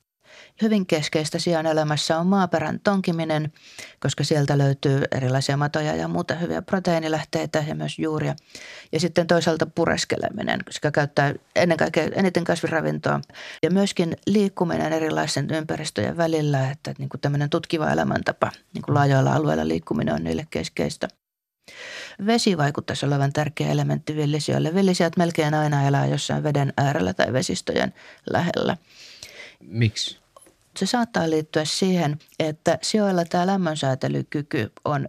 Hyvin 0.63 0.87
keskeistä 0.87 1.39
sian 1.39 1.67
elämässä 1.67 2.19
on 2.19 2.27
maaperän 2.27 2.81
tonkiminen, 2.85 3.53
koska 4.01 4.25
sieltä 4.25 4.59
löytyy 4.59 5.03
erilaisia 5.13 5.57
matoja 5.57 5.97
ja 5.97 6.09
muuta 6.09 6.35
hyviä 6.35 6.63
proteiinilähteitä 6.63 7.65
ja 7.69 7.75
myös 7.75 7.99
juuria. 7.99 8.35
Ja 8.93 9.01
sitten 9.01 9.27
toisaalta 9.27 9.67
pureskeleminen, 9.67 10.65
koska 10.65 10.91
käyttää 10.91 11.35
ennen 11.57 11.79
kaikkea 11.79 12.09
eniten 12.15 12.45
kasviravintoa. 12.45 13.21
Ja 13.63 13.71
myöskin 13.71 14.17
liikkuminen 14.27 14.93
erilaisen 14.93 15.51
ympäristöjen 15.51 16.17
välillä, 16.17 16.71
että 16.71 16.95
niin 16.99 17.09
kuin 17.09 17.21
tämmöinen 17.21 17.51
tutkiva 17.51 17.93
elämäntapa, 17.93 18.51
niin 18.75 18.83
kuin 18.83 18.95
laajoilla 18.95 19.33
alueilla 19.33 19.69
liikkuminen 19.69 20.15
on 20.15 20.25
niille 20.25 20.47
keskeistä. 20.51 21.09
Vesi 22.27 22.57
vaikuttaisi 22.57 23.07
olevan 23.07 23.33
tärkeä 23.33 23.71
elementti 23.71 24.17
villisijoille. 24.17 24.75
Villisijat 24.75 25.17
melkein 25.17 25.55
aina 25.55 25.87
elää 25.87 26.07
jossain 26.07 26.43
veden 26.43 26.73
äärellä 26.77 27.15
tai 27.15 27.33
vesistöjen 27.33 27.95
lähellä. 28.31 28.77
Miksi? 29.61 30.22
Se 30.77 30.87
saattaa 30.87 31.31
liittyä 31.31 31.65
siihen, 31.65 32.19
että 32.39 32.79
sijoilla 32.83 33.25
tämä 33.25 33.47
lämmönsäätelykyky 33.47 34.73
on 34.85 35.09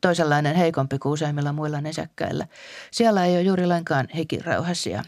toisenlainen 0.00 0.56
heikompi 0.56 0.98
kuin 0.98 1.12
useimmilla 1.12 1.52
muilla 1.52 1.80
nisäkkäillä. 1.80 2.46
Siellä 2.90 3.24
ei 3.24 3.34
ole 3.34 3.42
juuri 3.42 3.66
lainkaan 3.66 4.08
hikirauhasia. 4.14 5.04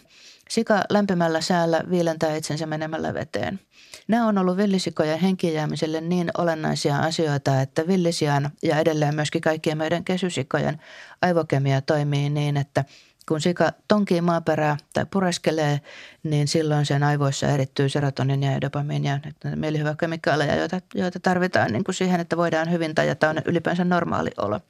Sika 0.48 0.82
lämpimällä 0.90 1.40
säällä 1.40 1.82
viilentää 1.90 2.36
itsensä 2.36 2.66
menemällä 2.66 3.14
veteen. 3.14 3.60
Nämä 4.08 4.26
on 4.26 4.38
ollut 4.38 4.56
villisikojen 4.56 5.18
henkijäämiselle 5.18 6.00
niin 6.00 6.30
olennaisia 6.38 6.96
asioita, 6.96 7.60
että 7.60 7.86
villisian 7.86 8.50
ja 8.62 8.78
edelleen 8.78 9.14
myöskin 9.14 9.40
kaikkien 9.40 9.78
meidän 9.78 10.04
kesysikojen 10.04 10.80
aivokemia 11.22 11.80
toimii 11.80 12.30
niin, 12.30 12.56
että 12.56 12.84
kun 13.28 13.40
sika 13.40 13.72
tonkii 13.88 14.20
maaperää 14.20 14.76
tai 14.94 15.06
pureskelee, 15.10 15.80
niin 16.22 16.48
silloin 16.48 16.86
sen 16.86 17.02
aivoissa 17.02 17.46
erittyy 17.46 17.88
serotoninia 17.88 18.52
ja 18.52 18.60
dopamiinia, 18.60 19.20
mielihyväkemikaaleja, 19.56 20.56
joita, 20.56 20.80
joita 20.94 21.20
tarvitaan 21.20 21.72
niin 21.72 21.84
kuin 21.84 21.94
siihen, 21.94 22.20
että 22.20 22.36
voidaan 22.36 22.70
hyvin 22.70 22.94
tai 22.94 23.08
että 23.08 23.30
on 23.30 23.36
ylipäänsä 23.44 23.84
normaali 23.84 24.30
olo. 24.38 24.60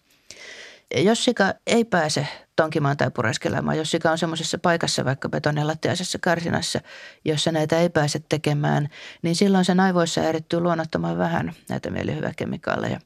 Jos 0.97 1.25
sika 1.25 1.55
ei 1.67 1.85
pääse 1.85 2.29
tonkimaan 2.57 2.97
tai 2.97 3.11
pureskelemaan, 3.11 3.79
jos 3.79 3.91
sika 3.91 4.11
on 4.11 4.19
semmoisessa 4.19 4.59
paikassa 4.59 5.05
vaikka 5.05 5.29
betonilattiaisessa 5.29 6.19
karsinassa, 6.19 6.81
jossa 7.25 7.53
näitä 7.53 7.79
ei 7.79 7.88
pääse 7.88 8.23
tekemään, 8.29 8.88
niin 9.23 9.37
silloin 9.37 9.65
sen 9.65 9.81
aivoissa 9.81 10.23
erittyy 10.23 10.61
luonnottoman 10.61 11.19
vähän 11.19 11.53
näitä 11.69 11.91
mielihyväkemikaaleja. 11.91 13.00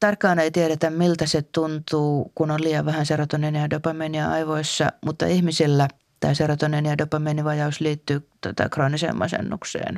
Tarkkaan 0.00 0.38
ei 0.38 0.50
tiedetä, 0.50 0.90
miltä 0.90 1.26
se 1.26 1.42
tuntuu, 1.42 2.32
kun 2.34 2.50
on 2.50 2.62
liian 2.62 2.86
vähän 2.86 3.06
serotoninia 3.06 3.60
ja 3.60 3.70
dopamiinia 3.70 4.30
aivoissa, 4.30 4.92
mutta 5.04 5.26
ihmisillä 5.26 5.88
tämä 6.20 6.34
serotonin 6.34 6.86
ja 6.86 6.98
dopamiinivajaus 6.98 7.80
liittyy 7.80 8.28
tota 8.40 8.68
krooniseen 8.68 9.18
masennukseen. 9.18 9.96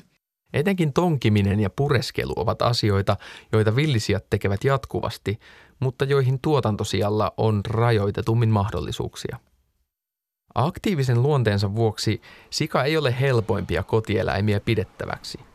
Etenkin 0.53 0.93
tonkiminen 0.93 1.61
ja 1.61 1.71
pureskelu 1.71 2.33
ovat 2.37 2.63
asioita, 2.63 3.17
joita 3.53 3.77
villisijat 3.77 4.25
tekevät 4.31 4.65
jatkuvasti, 4.65 5.39
mutta 5.81 6.05
joihin 6.05 6.39
tuotantosijalla 6.43 7.33
on 7.37 7.61
rajoitetummin 7.69 8.51
mahdollisuuksia. 8.51 9.39
Aktiivisen 10.55 11.23
luonteensa 11.23 11.75
vuoksi 11.75 12.23
sika 12.51 12.85
ei 12.85 12.97
ole 12.97 13.21
helpoimpia 13.21 13.83
kotieläimiä 13.83 14.61
pidettäväksi– 14.61 15.39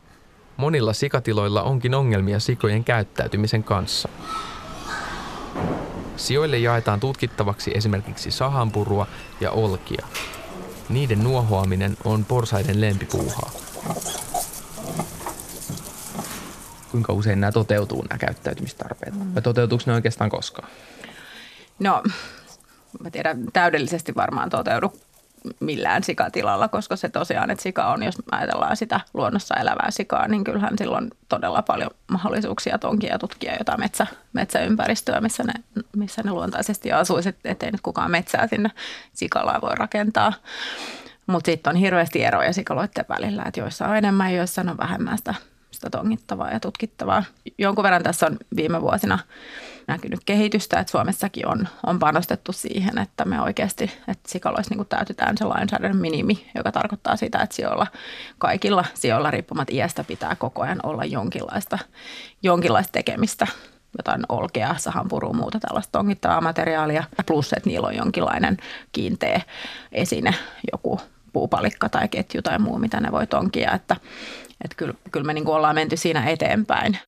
Monilla 0.62 0.92
sikatiloilla 0.92 1.62
onkin 1.62 1.94
ongelmia 1.94 2.40
sikojen 2.40 2.84
käyttäytymisen 2.84 3.64
kanssa. 3.64 4.08
Sijoille 6.16 6.58
jaetaan 6.58 7.00
tutkittavaksi 7.00 7.70
esimerkiksi 7.74 8.30
sahanpurua 8.30 9.06
ja 9.40 9.50
olkia. 9.50 10.06
Niiden 10.88 11.24
nuohoaminen 11.24 11.96
on 12.04 12.24
porsaiden 12.24 12.80
lempipuuhaa. 12.80 13.50
Kuinka 16.90 17.12
usein 17.12 17.40
nämä 17.40 17.52
toteutuu, 17.52 18.02
nämä 18.02 18.18
käyttäytymistarpeet? 18.18 19.14
Vai 19.34 19.42
toteutuuko 19.42 19.84
ne 19.86 19.92
oikeastaan 19.92 20.30
koskaan? 20.30 20.68
No, 21.78 22.02
mä 23.02 23.10
tiedän, 23.10 23.44
täydellisesti 23.52 24.14
varmaan 24.14 24.50
toteudu 24.50 24.92
millään 25.60 26.04
sikatilalla, 26.04 26.68
koska 26.68 26.96
se 26.96 27.08
tosiaan, 27.08 27.50
että 27.50 27.62
sika 27.62 27.86
on, 27.86 28.02
jos 28.02 28.14
ajatellaan 28.30 28.76
sitä 28.76 29.00
luonnossa 29.14 29.54
elävää 29.54 29.90
sikaa, 29.90 30.28
niin 30.28 30.44
kyllähän 30.44 30.78
silloin 30.78 31.10
todella 31.28 31.62
paljon 31.62 31.90
mahdollisuuksia 32.08 32.78
tonkia 32.78 33.12
ja 33.12 33.18
tutkia 33.18 33.56
jotain 33.58 33.80
metsä, 33.80 34.06
metsäympäristöä, 34.32 35.20
missä 35.20 35.44
ne, 35.44 35.52
missä 35.96 36.22
ne 36.24 36.30
luontaisesti 36.30 36.92
asuisi, 36.92 37.34
ettei 37.44 37.70
nyt 37.70 37.80
kukaan 37.80 38.10
metsää 38.10 38.46
sinne 38.46 38.70
sikalaa 39.12 39.60
voi 39.60 39.74
rakentaa. 39.74 40.32
Mutta 41.26 41.50
sitten 41.50 41.70
on 41.70 41.76
hirveästi 41.76 42.24
eroja 42.24 42.52
sikaloiden 42.52 43.04
välillä, 43.08 43.42
että 43.46 43.60
joissa 43.60 43.86
on 43.86 43.96
enemmän 43.96 44.32
ja 44.32 44.36
joissa 44.36 44.60
on 44.60 44.78
vähemmän 44.78 45.18
sitä, 45.18 45.34
sitä 45.70 45.90
tongittavaa 45.90 46.50
ja 46.50 46.60
tutkittavaa. 46.60 47.24
Jonkun 47.58 47.84
verran 47.84 48.02
tässä 48.02 48.26
on 48.26 48.36
viime 48.56 48.80
vuosina– 48.80 49.18
näkynyt 49.86 50.20
kehitystä, 50.26 50.80
että 50.80 50.90
Suomessakin 50.90 51.48
on, 51.48 51.68
on 51.86 51.98
panostettu 51.98 52.52
siihen, 52.52 52.98
että 52.98 53.24
me 53.24 53.42
oikeasti, 53.42 53.84
että 53.84 54.30
sikaloissa 54.30 54.74
niin 54.74 54.86
täytetään 54.86 55.38
se 55.38 55.44
lainsäädännön 55.44 56.00
minimi, 56.00 56.50
joka 56.54 56.72
tarkoittaa 56.72 57.16
sitä, 57.16 57.38
että 57.38 57.56
sijoilla, 57.56 57.86
kaikilla 58.38 58.84
sijoilla 58.94 59.30
riippumatta 59.30 59.74
iästä 59.74 60.04
pitää 60.04 60.36
koko 60.36 60.62
ajan 60.62 60.80
olla 60.82 61.04
jonkinlaista, 61.04 61.78
jonkinlaista 62.42 62.92
tekemistä. 62.92 63.46
Jotain 63.98 64.22
olkea, 64.28 64.74
sahanpurua, 64.78 65.32
muuta 65.32 65.60
tällaista 65.60 65.92
tongittavaa 65.92 66.40
materiaalia, 66.40 67.04
plus 67.26 67.52
että 67.52 67.70
niillä 67.70 67.88
on 67.88 67.96
jonkinlainen 67.96 68.56
kiinteä 68.92 69.40
esine, 69.92 70.34
joku 70.72 71.00
puupalikka 71.32 71.88
tai 71.88 72.08
ketju 72.08 72.42
tai 72.42 72.58
muu, 72.58 72.78
mitä 72.78 73.00
ne 73.00 73.12
voi 73.12 73.26
tonkia, 73.26 73.72
että, 73.72 73.96
että 74.64 74.76
kyllä, 74.76 74.94
kyllä 75.10 75.26
me 75.26 75.34
niin 75.34 75.48
ollaan 75.48 75.74
menty 75.74 75.96
siinä 75.96 76.24
eteenpäin. 76.30 76.98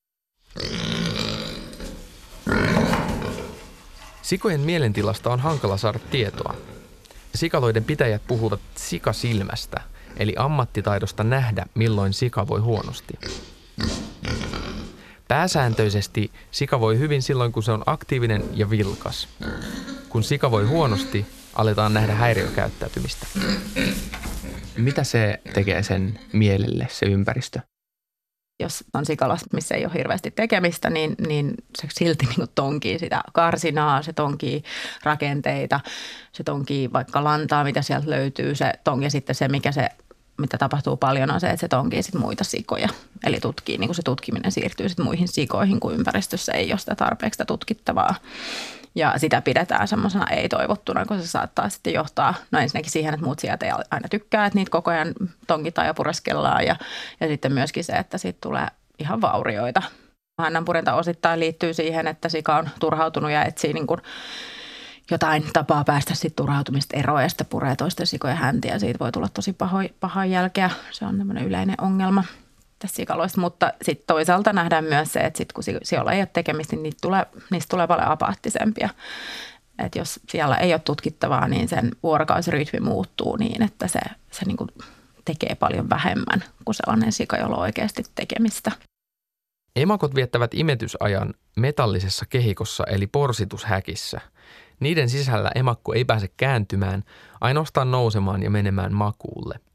Sikojen 4.24 4.60
mielentilasta 4.60 5.30
on 5.30 5.40
hankala 5.40 5.76
saada 5.76 5.98
tietoa. 5.98 6.54
Sikaloiden 7.34 7.84
pitäjät 7.84 8.22
puhuvat 8.26 8.60
sikasilmästä, 8.74 9.80
eli 10.16 10.34
ammattitaidosta 10.38 11.24
nähdä, 11.24 11.66
milloin 11.74 12.12
sika 12.12 12.48
voi 12.48 12.60
huonosti. 12.60 13.14
Pääsääntöisesti 15.28 16.30
sika 16.50 16.80
voi 16.80 16.98
hyvin 16.98 17.22
silloin, 17.22 17.52
kun 17.52 17.62
se 17.62 17.72
on 17.72 17.82
aktiivinen 17.86 18.44
ja 18.52 18.70
vilkas. 18.70 19.28
Kun 20.08 20.22
sika 20.22 20.50
voi 20.50 20.66
huonosti, 20.66 21.26
aletaan 21.54 21.94
nähdä 21.94 22.14
häiriökäyttäytymistä. 22.14 23.26
Mitä 24.76 25.04
se 25.04 25.40
tekee 25.54 25.82
sen 25.82 26.20
mielelle, 26.32 26.86
se 26.90 27.06
ympäristö? 27.06 27.60
Jos 28.60 28.84
on 28.94 29.06
sikalas, 29.06 29.44
missä 29.52 29.74
ei 29.74 29.84
ole 29.84 29.94
hirveästi 29.94 30.30
tekemistä, 30.30 30.90
niin, 30.90 31.14
niin 31.28 31.54
se 31.78 31.88
silti 31.92 32.26
niin 32.26 32.48
tonkii 32.54 32.98
sitä 32.98 33.20
karsinaa, 33.32 34.02
se 34.02 34.12
tonkii 34.12 34.62
rakenteita, 35.02 35.80
se 36.32 36.44
tonkii 36.44 36.92
vaikka 36.92 37.24
lantaa, 37.24 37.64
mitä 37.64 37.82
sieltä 37.82 38.10
löytyy. 38.10 38.54
Se 38.54 38.72
tonkii 38.84 39.10
sitten 39.10 39.34
se, 39.34 39.48
mikä 39.48 39.72
se 39.72 39.88
mitä 40.38 40.58
tapahtuu 40.58 40.96
paljon 40.96 41.30
on 41.30 41.40
se, 41.40 41.46
että 41.46 41.60
se 41.60 41.68
tonkii 41.68 42.02
sit 42.02 42.14
muita 42.14 42.44
sikoja. 42.44 42.88
Eli 43.26 43.40
tutkii, 43.40 43.78
niin 43.78 43.88
kuin 43.88 43.96
se 43.96 44.02
tutkiminen 44.02 44.52
siirtyy 44.52 44.88
sit 44.88 44.98
muihin 44.98 45.28
sikoihin, 45.28 45.80
kun 45.80 45.94
ympäristössä 45.94 46.52
ei 46.52 46.72
ole 46.72 46.78
sitä 46.78 46.94
tarpeeksi 46.94 47.34
sitä 47.34 47.44
tutkittavaa. 47.44 48.14
Ja 48.94 49.14
sitä 49.16 49.40
pidetään 49.40 49.88
semmoisena 49.88 50.26
ei-toivottuna, 50.26 51.06
kun 51.06 51.20
se 51.20 51.26
saattaa 51.26 51.68
sitten 51.68 51.92
johtaa, 51.92 52.34
no 52.50 52.58
ensinnäkin 52.58 52.92
siihen, 52.92 53.14
että 53.14 53.26
muut 53.26 53.38
sijat 53.38 53.62
ei 53.62 53.70
aina 53.90 54.08
tykkää, 54.10 54.46
että 54.46 54.58
niitä 54.58 54.70
koko 54.70 54.90
ajan 54.90 55.14
tonkitaan 55.46 55.86
ja 55.86 55.94
pureskellaan. 55.94 56.66
Ja, 56.66 56.76
ja 57.20 57.28
sitten 57.28 57.52
myöskin 57.52 57.84
se, 57.84 57.92
että 57.92 58.18
siitä 58.18 58.38
tulee 58.42 58.66
ihan 58.98 59.20
vaurioita. 59.20 59.82
Hannan 60.40 60.64
purenta 60.64 60.94
osittain 60.94 61.40
liittyy 61.40 61.74
siihen, 61.74 62.06
että 62.06 62.28
sika 62.28 62.56
on 62.56 62.68
turhautunut 62.80 63.30
ja 63.30 63.44
etsii 63.44 63.72
niin 63.72 63.86
kuin 63.86 64.00
jotain 65.10 65.44
tapaa 65.52 65.84
päästä 65.84 66.14
sitten 66.14 66.36
turhautumista 66.36 66.96
eroon 66.96 67.22
ja 67.22 67.28
sitten 67.28 67.46
puree 67.46 67.76
toisten 67.76 68.06
sikojen 68.06 68.36
häntiä. 68.36 68.78
Siitä 68.78 68.98
voi 68.98 69.12
tulla 69.12 69.28
tosi 69.28 69.52
paho, 69.52 69.78
pahaa 70.00 70.26
jälkeä. 70.26 70.70
Se 70.90 71.04
on 71.04 71.18
tämmöinen 71.18 71.44
yleinen 71.44 71.76
ongelma 71.80 72.24
sikaloista, 72.86 73.40
mutta 73.40 73.72
sitten 73.82 74.06
toisaalta 74.06 74.52
nähdään 74.52 74.84
myös 74.84 75.12
se, 75.12 75.20
että 75.20 75.38
sit 75.38 75.52
kun 75.52 75.64
siellä 75.82 76.12
ei 76.12 76.20
ole 76.20 76.28
tekemistä, 76.32 76.76
niin 76.76 76.82
niistä 76.82 77.00
tulee, 77.02 77.26
niistä 77.50 77.70
tulee 77.70 77.86
paljon 77.86 78.08
apaattisempia. 78.08 78.88
Et 79.78 79.94
jos 79.96 80.20
siellä 80.28 80.56
ei 80.56 80.72
ole 80.72 80.80
tutkittavaa, 80.84 81.48
niin 81.48 81.68
sen 81.68 81.90
vuorokausirytmi 82.02 82.80
muuttuu 82.80 83.36
niin, 83.36 83.62
että 83.62 83.88
se, 83.88 84.00
se 84.30 84.44
niin 84.44 84.56
tekee 85.24 85.54
paljon 85.54 85.90
vähemmän 85.90 86.44
kuin 86.64 86.74
sellainen 86.74 87.12
sika, 87.12 87.36
jolla 87.36 87.56
on 87.56 87.62
oikeasti 87.62 88.02
tekemistä. 88.14 88.72
Emakot 89.76 90.14
viettävät 90.14 90.54
imetysajan 90.54 91.34
metallisessa 91.56 92.26
kehikossa 92.28 92.84
eli 92.86 93.06
porsitushäkissä. 93.06 94.20
Niiden 94.80 95.08
sisällä 95.08 95.50
emakko 95.54 95.94
ei 95.94 96.04
pääse 96.04 96.28
kääntymään, 96.36 97.04
ainoastaan 97.40 97.90
nousemaan 97.90 98.42
ja 98.42 98.50
menemään 98.50 98.94
makuulle– 98.94 99.60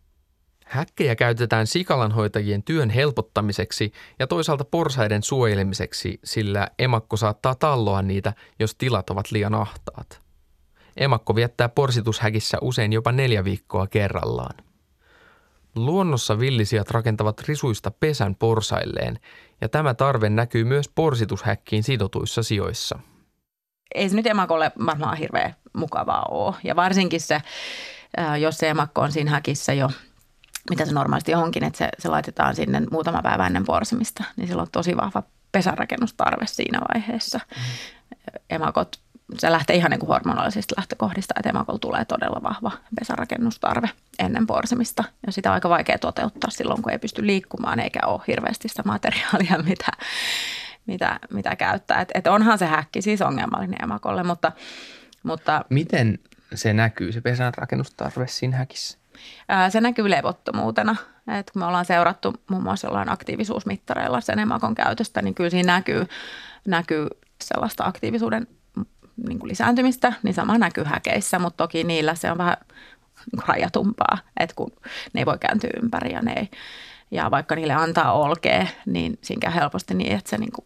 Häkkejä 0.70 1.16
käytetään 1.16 1.68
sikalanhoitajien 1.68 2.64
työn 2.64 2.90
helpottamiseksi 2.90 3.92
ja 4.20 4.28
toisaalta 4.28 4.66
porsaiden 4.66 5.24
suojelemiseksi, 5.24 6.20
sillä 6.24 6.68
emakko 6.80 7.18
saattaa 7.18 7.56
talloa 7.56 8.02
niitä, 8.02 8.34
jos 8.60 8.76
tilat 8.76 9.10
ovat 9.10 9.32
liian 9.32 9.56
ahtaat. 9.56 10.22
Emakko 10.98 11.36
viettää 11.36 11.70
porsitushäkissä 11.70 12.58
usein 12.62 12.94
jopa 12.94 13.12
neljä 13.12 13.44
viikkoa 13.44 13.88
kerrallaan. 13.88 14.56
Luonnossa 15.76 16.40
villisijat 16.40 16.92
rakentavat 16.92 17.42
risuista 17.48 17.92
pesän 17.92 18.36
porsailleen, 18.36 19.20
ja 19.62 19.70
tämä 19.70 19.94
tarve 19.94 20.30
näkyy 20.30 20.64
myös 20.64 20.90
porsitushäkkiin 20.90 21.84
sidotuissa 21.84 22.44
sijoissa. 22.44 23.00
Ei 23.96 24.10
se 24.10 24.16
nyt 24.16 24.28
emakolle 24.28 24.72
varmaan 24.86 25.18
hirveän 25.18 25.56
mukavaa 25.74 26.26
ole, 26.32 26.56
ja 26.64 26.76
varsinkin 26.76 27.22
se, 27.22 27.42
jos 28.40 28.58
se 28.58 28.70
emakko 28.70 29.02
on 29.02 29.12
siinä 29.12 29.32
häkissä 29.32 29.74
jo– 29.74 29.90
mitä 30.70 30.86
se 30.86 30.94
normaalisti 30.94 31.36
onkin, 31.36 31.63
että 31.63 31.78
se, 31.78 31.89
se 32.00 32.10
laitetaan 32.10 32.56
sinne 32.56 32.82
muutama 32.92 33.22
päivä 33.22 33.48
ennen 33.48 33.66
porsimista, 33.66 34.24
niin 34.36 34.48
sillä 34.48 34.62
on 34.62 34.68
tosi 34.72 34.98
vahva 34.98 35.24
pesärakennustarve 35.51 36.46
siinä 36.46 36.80
vaiheessa. 36.94 37.39
Mm. 37.56 37.62
Emakot 38.50 39.00
se 39.38 39.51
lähtee 39.51 39.75
ihan 39.75 39.92
niin 39.92 40.00
kuin 40.00 40.08
hormonallisista 40.08 40.75
lähtökohdista, 40.78 41.34
että 41.38 41.50
emakolla 41.50 41.80
tulee 41.80 42.06
todella 42.06 42.44
vahva 42.44 42.72
pesärakennustarve 43.00 43.89
ennen 44.20 44.48
porsimista. 44.48 45.04
Ja 45.25 45.32
sitä 45.32 45.50
on 45.50 45.54
aika 45.54 45.70
vaikea 45.70 45.98
toteuttaa 45.98 46.50
silloin, 46.50 46.82
kun 46.82 46.92
ei 46.92 47.00
pysty 47.00 47.28
liikkumaan 47.28 47.80
eikä 47.80 48.00
ole 48.06 48.22
hirveästi 48.28 48.70
sitä 48.70 48.84
materiaalia, 48.86 49.58
mitä, 49.70 49.92
mitä, 50.86 51.20
mitä 51.30 51.56
käyttää. 51.56 52.01
Et, 52.01 52.12
et 52.13 52.28
onhan 52.28 52.58
se 52.58 52.66
häkki 52.66 53.01
siis 53.01 53.22
ongelmallinen 53.22 53.84
emakolle, 53.84 54.24
mutta, 54.24 54.51
mutta 55.24 55.66
Miten 55.70 56.20
se 56.56 56.74
näkyy, 56.74 57.12
se 57.12 57.22
pesän 57.22 57.54
rakennustarve 57.54 58.28
siinä 58.28 58.58
häkissä? 58.58 58.98
Se 59.70 59.82
näkyy 59.82 60.10
levottomuutena. 60.10 60.96
Et 61.28 61.52
kun 61.52 61.62
me 61.62 61.66
ollaan 61.66 61.86
seurattu 61.86 62.34
muun 62.50 62.64
muassa 62.64 62.88
jollain 62.88 63.12
aktiivisuusmittareilla 63.12 64.22
sen 64.22 64.40
emakon 64.40 64.76
käytöstä, 64.76 65.22
niin 65.22 65.36
kyllä 65.36 65.50
siinä 65.50 65.74
näkyy, 65.74 66.08
näkyy 66.68 67.08
sellaista 67.42 67.86
aktiivisuuden 67.86 68.48
niin 69.28 69.40
kuin 69.40 69.50
lisääntymistä, 69.50 70.14
niin 70.24 70.34
sama 70.34 70.58
näkyy 70.58 70.84
häkeissä, 70.84 71.40
mutta 71.40 71.64
toki 71.64 71.84
niillä 71.84 72.16
se 72.16 72.32
on 72.32 72.38
vähän 72.38 72.58
niin 73.32 73.44
rajatumpaa, 73.48 74.18
että 74.40 74.56
kun 74.56 74.72
ne 75.14 75.22
ei 75.22 75.26
voi 75.26 75.38
kääntyä 75.38 75.70
ympäri 75.84 76.14
ja 76.14 76.22
ne 76.22 76.34
ei, 76.34 76.50
ja 77.12 77.32
vaikka 77.32 77.56
niille 77.56 77.74
antaa 77.74 78.14
olkea, 78.14 78.68
niin 78.86 79.20
siinä 79.22 79.50
helposti 79.50 79.94
niin, 79.94 80.16
että 80.16 80.30
se 80.30 80.38
niin 80.38 80.52
kuin, 80.52 80.66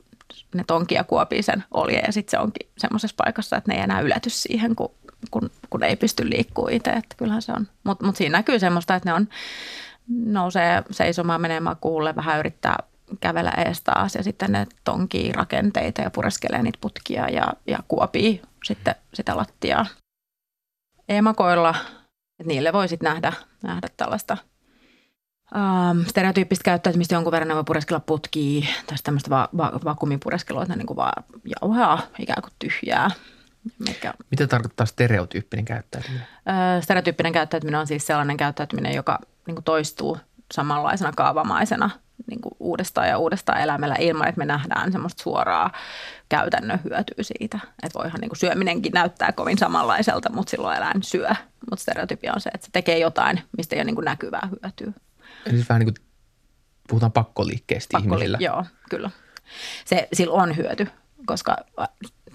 ne 0.55 0.63
tonkii 0.67 0.95
ja 0.95 1.03
kuopii 1.03 1.43
sen 1.43 1.63
olje 1.71 1.99
ja 1.99 2.13
sitten 2.13 2.31
se 2.31 2.43
onkin 2.43 2.69
semmoisessa 2.77 3.15
paikassa, 3.17 3.57
että 3.57 3.71
ne 3.71 3.77
ei 3.77 3.83
enää 3.83 4.01
yläty 4.01 4.29
siihen, 4.29 4.75
kun, 4.75 4.91
kun, 5.31 5.51
kun 5.69 5.83
ei 5.83 5.95
pysty 5.95 6.29
liikkumaan 6.29 6.73
itse, 6.73 6.89
että 6.91 7.15
kyllähän 7.17 7.41
se 7.41 7.51
on. 7.51 7.67
Mutta 7.83 8.05
mut 8.05 8.15
siinä 8.15 8.37
näkyy 8.37 8.59
semmoista, 8.59 8.95
että 8.95 9.09
ne 9.09 9.13
on, 9.13 9.27
nousee 10.07 10.83
seisomaan 10.91 11.41
menemään 11.41 11.77
kuulle, 11.81 12.15
vähän 12.15 12.39
yrittää 12.39 12.77
kävellä 13.19 13.51
ees 13.51 13.81
taas 13.81 14.15
ja 14.15 14.23
sitten 14.23 14.51
ne 14.51 14.67
tonkii 14.83 15.31
rakenteita 15.31 16.01
ja 16.01 16.09
pureskelee 16.11 16.63
niitä 16.63 16.79
putkia 16.81 17.29
ja, 17.29 17.53
ja 17.67 17.79
kuopii 17.87 18.41
sitten 18.63 18.95
sitä 19.13 19.37
lattiaa. 19.37 19.85
Emakoilla, 21.09 21.75
että 22.39 22.47
niille 22.47 22.73
voi 22.73 22.87
sitten 22.87 23.09
nähdä, 23.09 23.33
nähdä 23.63 23.87
tällaista 23.97 24.37
ähm, 25.55 26.01
stereotyyppistä 26.07 26.63
käyttäytymistä 26.63 27.15
jonkun 27.15 27.31
verran 27.31 27.47
ne 27.47 27.55
voi 27.55 27.63
pureskella 27.63 27.99
putkia 27.99 28.65
tai 28.87 28.97
tämmöistä 29.03 29.29
va- 29.29 29.49
va- 29.57 29.79
vakuumipureskelua, 29.83 30.61
että 30.61 30.73
ne 30.73 30.77
niin 30.77 30.87
kuin 30.87 30.97
vaan 30.97 31.23
jauhaa 31.61 32.01
ikään 32.19 32.41
kuin 32.41 32.53
tyhjää. 32.59 33.11
Mikä, 33.87 34.13
Mitä 34.31 34.47
tarkoittaa 34.47 34.85
stereotyyppinen 34.85 35.65
käyttäytyminen? 35.65 36.27
Ö, 36.77 36.81
Stereotyyppinen 36.81 37.33
käyttäytyminen 37.33 37.79
on 37.79 37.87
siis 37.87 38.07
sellainen 38.07 38.37
käyttäytyminen, 38.37 38.95
joka 38.95 39.19
niin 39.47 39.55
kuin 39.55 39.63
toistuu 39.63 40.17
samanlaisena 40.53 41.11
kaavamaisena 41.11 41.89
niin 42.27 42.41
kuin 42.41 42.53
uudestaan 42.59 43.07
ja 43.07 43.17
uudestaan 43.17 43.61
elämällä 43.61 43.95
ilman, 43.99 44.27
että 44.27 44.39
me 44.39 44.45
nähdään 44.45 44.91
semmoista 44.91 45.23
suoraa 45.23 45.71
käytännön 46.29 46.79
hyötyä 46.83 47.15
siitä. 47.21 47.59
Että 47.83 47.99
voihan 47.99 48.21
niin 48.21 48.29
kuin 48.29 48.39
syöminenkin 48.39 48.91
näyttää 48.91 49.31
kovin 49.31 49.57
samanlaiselta, 49.57 50.29
mutta 50.33 50.49
silloin 50.51 50.77
eläin 50.77 51.03
syö. 51.03 51.29
Mutta 51.69 51.81
stereotypia 51.81 52.33
on 52.33 52.41
se, 52.41 52.49
että 52.53 52.65
se 52.65 52.71
tekee 52.71 52.99
jotain, 52.99 53.41
mistä 53.57 53.75
ei 53.75 53.79
ole 53.79 53.85
niin 53.85 53.95
kuin 53.95 54.05
näkyvää 54.05 54.49
hyötyä. 54.51 54.93
Eli 55.45 55.55
siis 55.55 55.69
vähän 55.69 55.79
niin 55.79 55.93
kuin 55.93 56.05
puhutaan 56.87 57.11
pakkoliikkeestä 57.11 57.91
Pakko 57.91 58.15
ihmisillä. 58.15 58.37
Joo, 58.41 58.65
kyllä. 58.89 59.09
Se, 59.85 60.07
sillä 60.13 60.33
on 60.33 60.57
hyöty, 60.57 60.87
koska 61.25 61.57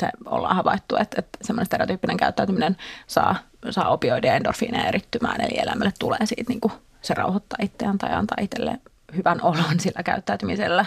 se 0.01 0.09
ollaan 0.25 0.57
havaittu, 0.57 0.97
että, 0.97 1.17
että 1.19 1.39
semmoinen 1.43 1.67
stereotyyppinen 1.67 2.17
käyttäytyminen 2.17 2.77
saa, 3.07 3.37
saa 3.71 3.89
opioidia 3.89 4.31
ja 4.31 4.37
endorfiineja 4.37 4.89
erittymään, 4.89 5.41
eli 5.41 5.59
elämälle 5.59 5.93
tulee 5.99 6.27
siitä 6.27 6.49
niin 6.49 6.61
kuin 6.61 6.73
se 7.03 7.15
rauhoittaa 7.15 7.59
itseään 7.63 7.99
tai 7.99 8.13
antaa 8.13 8.37
itselle 8.41 8.79
hyvän 9.17 9.43
olon 9.43 9.81
sillä 9.81 10.03
käyttäytymisellä. 10.03 10.87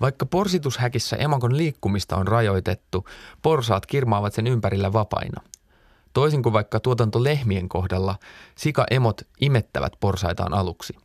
Vaikka 0.00 0.26
porsitushäkissä 0.26 1.16
emakon 1.16 1.56
liikkumista 1.56 2.16
on 2.16 2.28
rajoitettu, 2.28 3.06
porsaat 3.42 3.86
kirmaavat 3.86 4.34
sen 4.34 4.46
ympärillä 4.46 4.92
vapaina. 4.92 5.42
Toisin 6.12 6.42
kuin 6.42 6.52
vaikka 6.52 6.80
tuotantolehmien 6.80 7.68
kohdalla, 7.68 8.16
sika-emot 8.54 9.20
imettävät 9.40 9.92
porsaitaan 10.00 10.54
aluksi. 10.54 10.96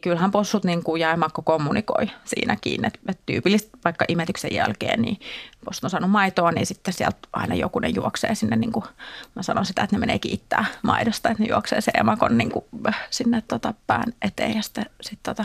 Kyllähän 0.00 0.30
possut 0.30 0.64
niin 0.64 0.84
kuin 0.84 1.00
ja 1.00 1.16
kommunikoi 1.44 2.10
siinäkin, 2.24 2.84
että, 2.84 2.98
että 3.08 3.22
tyypillisesti 3.26 3.78
vaikka 3.84 4.04
imetyksen 4.08 4.54
jälkeen, 4.54 5.02
niin 5.02 5.20
possut 5.64 5.84
on 5.84 5.90
saanut 5.90 6.10
maitoa, 6.10 6.52
niin 6.52 6.66
sitten 6.66 6.94
sieltä 6.94 7.18
aina 7.32 7.54
jokunen 7.54 7.94
juoksee 7.94 8.34
sinne, 8.34 8.56
niin 8.56 8.72
kuin 8.72 8.84
mä 9.34 9.42
sanon 9.42 9.66
sitä, 9.66 9.82
että 9.82 9.96
ne 9.96 10.00
menee 10.00 10.18
kiittää 10.18 10.64
maidosta, 10.82 11.28
että 11.28 11.42
ne 11.42 11.48
juoksee 11.48 11.80
se 11.80 11.90
emakon 11.94 12.38
niin 12.38 12.50
kuin 12.50 12.64
sinne 13.10 13.42
tota 13.48 13.74
pään 13.86 14.12
eteen 14.22 14.56
ja 14.56 14.62
sitten 14.62 14.86
sit 15.00 15.18
tota 15.22 15.44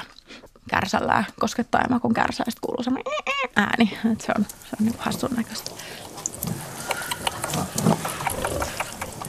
kärsällään 0.69 1.25
koskettaa 1.39 1.81
emakon 1.81 2.13
kärsää 2.13 2.45
sitten 2.49 2.61
kuuluu 2.61 2.83
semmoinen 2.83 3.13
ääni, 3.55 3.97
että 4.11 4.25
se 4.25 4.31
on, 4.37 4.45
se 4.45 4.75
on 4.79 4.85
niin 4.85 4.93
kuin 4.93 5.05
hassun 5.05 5.29
näköistä. 5.35 5.71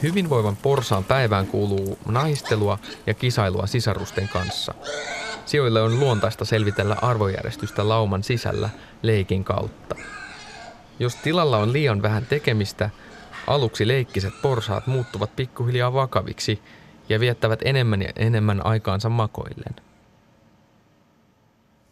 Hyvinvoivan 0.03 0.55
porsaan 0.55 1.03
päivään 1.03 1.47
kuuluu 1.47 1.99
naistelua 2.07 2.79
ja 3.07 3.13
kisailua 3.13 3.67
sisarusten 3.67 4.29
kanssa. 4.29 4.73
Sijoille 5.45 5.81
on 5.81 5.99
luontaista 5.99 6.45
selvitellä 6.45 6.97
arvojärjestystä 7.01 7.89
lauman 7.89 8.23
sisällä 8.23 8.69
leikin 9.01 9.43
kautta. 9.43 9.95
Jos 10.99 11.15
tilalla 11.15 11.57
on 11.57 11.73
liian 11.73 12.01
vähän 12.01 12.25
tekemistä, 12.25 12.89
aluksi 13.47 13.87
leikkiset 13.87 14.33
porsaat 14.41 14.87
muuttuvat 14.87 15.35
pikkuhiljaa 15.35 15.93
vakaviksi 15.93 16.61
ja 17.09 17.19
viettävät 17.19 17.59
enemmän 17.65 18.01
ja 18.01 18.09
enemmän 18.15 18.65
aikaansa 18.65 19.09
makoillen. 19.09 19.75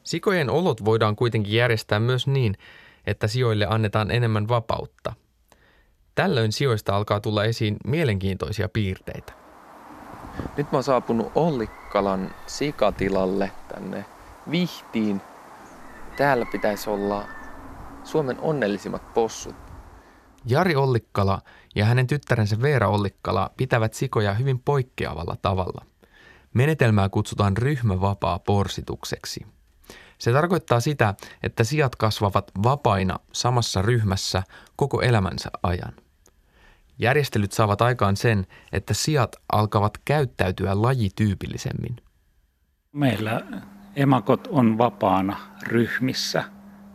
Sikojen 0.04 0.50
olot 0.50 0.86
voidaan 0.86 1.16
kuitenkin 1.16 1.54
järjestää 1.54 2.00
myös 2.00 2.28
niin, 2.28 2.58
että 3.08 3.28
sijoille 3.28 3.66
annetaan 3.70 4.12
enemmän 4.12 4.48
vapautta. 4.48 5.14
Tällöin 6.16 6.52
sijoista 6.52 6.96
alkaa 6.96 7.20
tulla 7.20 7.44
esiin 7.44 7.78
mielenkiintoisia 7.86 8.70
piirteitä. 8.70 9.43
Nyt 10.58 10.72
mä 10.72 10.76
oon 10.78 10.84
saapunut 10.84 11.32
Ollikkalan 11.36 12.32
sikatilalle 12.48 13.52
tänne 13.68 14.06
Vihtiin. 14.52 15.22
Täällä 16.18 16.46
pitäisi 16.46 16.90
olla 16.90 17.26
Suomen 18.04 18.40
onnellisimmat 18.40 19.14
possut. 19.14 19.56
Jari 20.46 20.76
Ollikkala 20.76 21.42
ja 21.76 21.86
hänen 21.86 22.08
tyttärensä 22.08 22.62
Veera 22.62 22.88
Ollikkala 22.88 23.50
pitävät 23.58 23.94
sikoja 23.94 24.34
hyvin 24.34 24.60
poikkeavalla 24.60 25.36
tavalla. 25.42 25.86
Menetelmää 26.54 27.10
kutsutaan 27.10 27.58
ryhmävapaa 27.58 28.40
porsitukseksi. 28.40 29.46
Se 30.18 30.32
tarkoittaa 30.32 30.80
sitä, 30.80 31.14
että 31.44 31.64
sijat 31.64 31.96
kasvavat 31.96 32.52
vapaina 32.64 33.20
samassa 33.34 33.82
ryhmässä 33.82 34.44
koko 34.76 35.02
elämänsä 35.02 35.50
ajan. 35.64 35.94
Järjestelyt 37.04 37.52
saavat 37.52 37.82
aikaan 37.82 38.18
sen, 38.18 38.48
että 38.72 38.94
sijat 38.94 39.36
alkavat 39.52 39.98
käyttäytyä 40.06 40.82
lajityypillisemmin. 40.82 41.96
Meillä 42.94 43.42
emakot 43.96 44.48
on 44.48 44.78
vapaana 44.78 45.38
ryhmissä, 45.64 46.44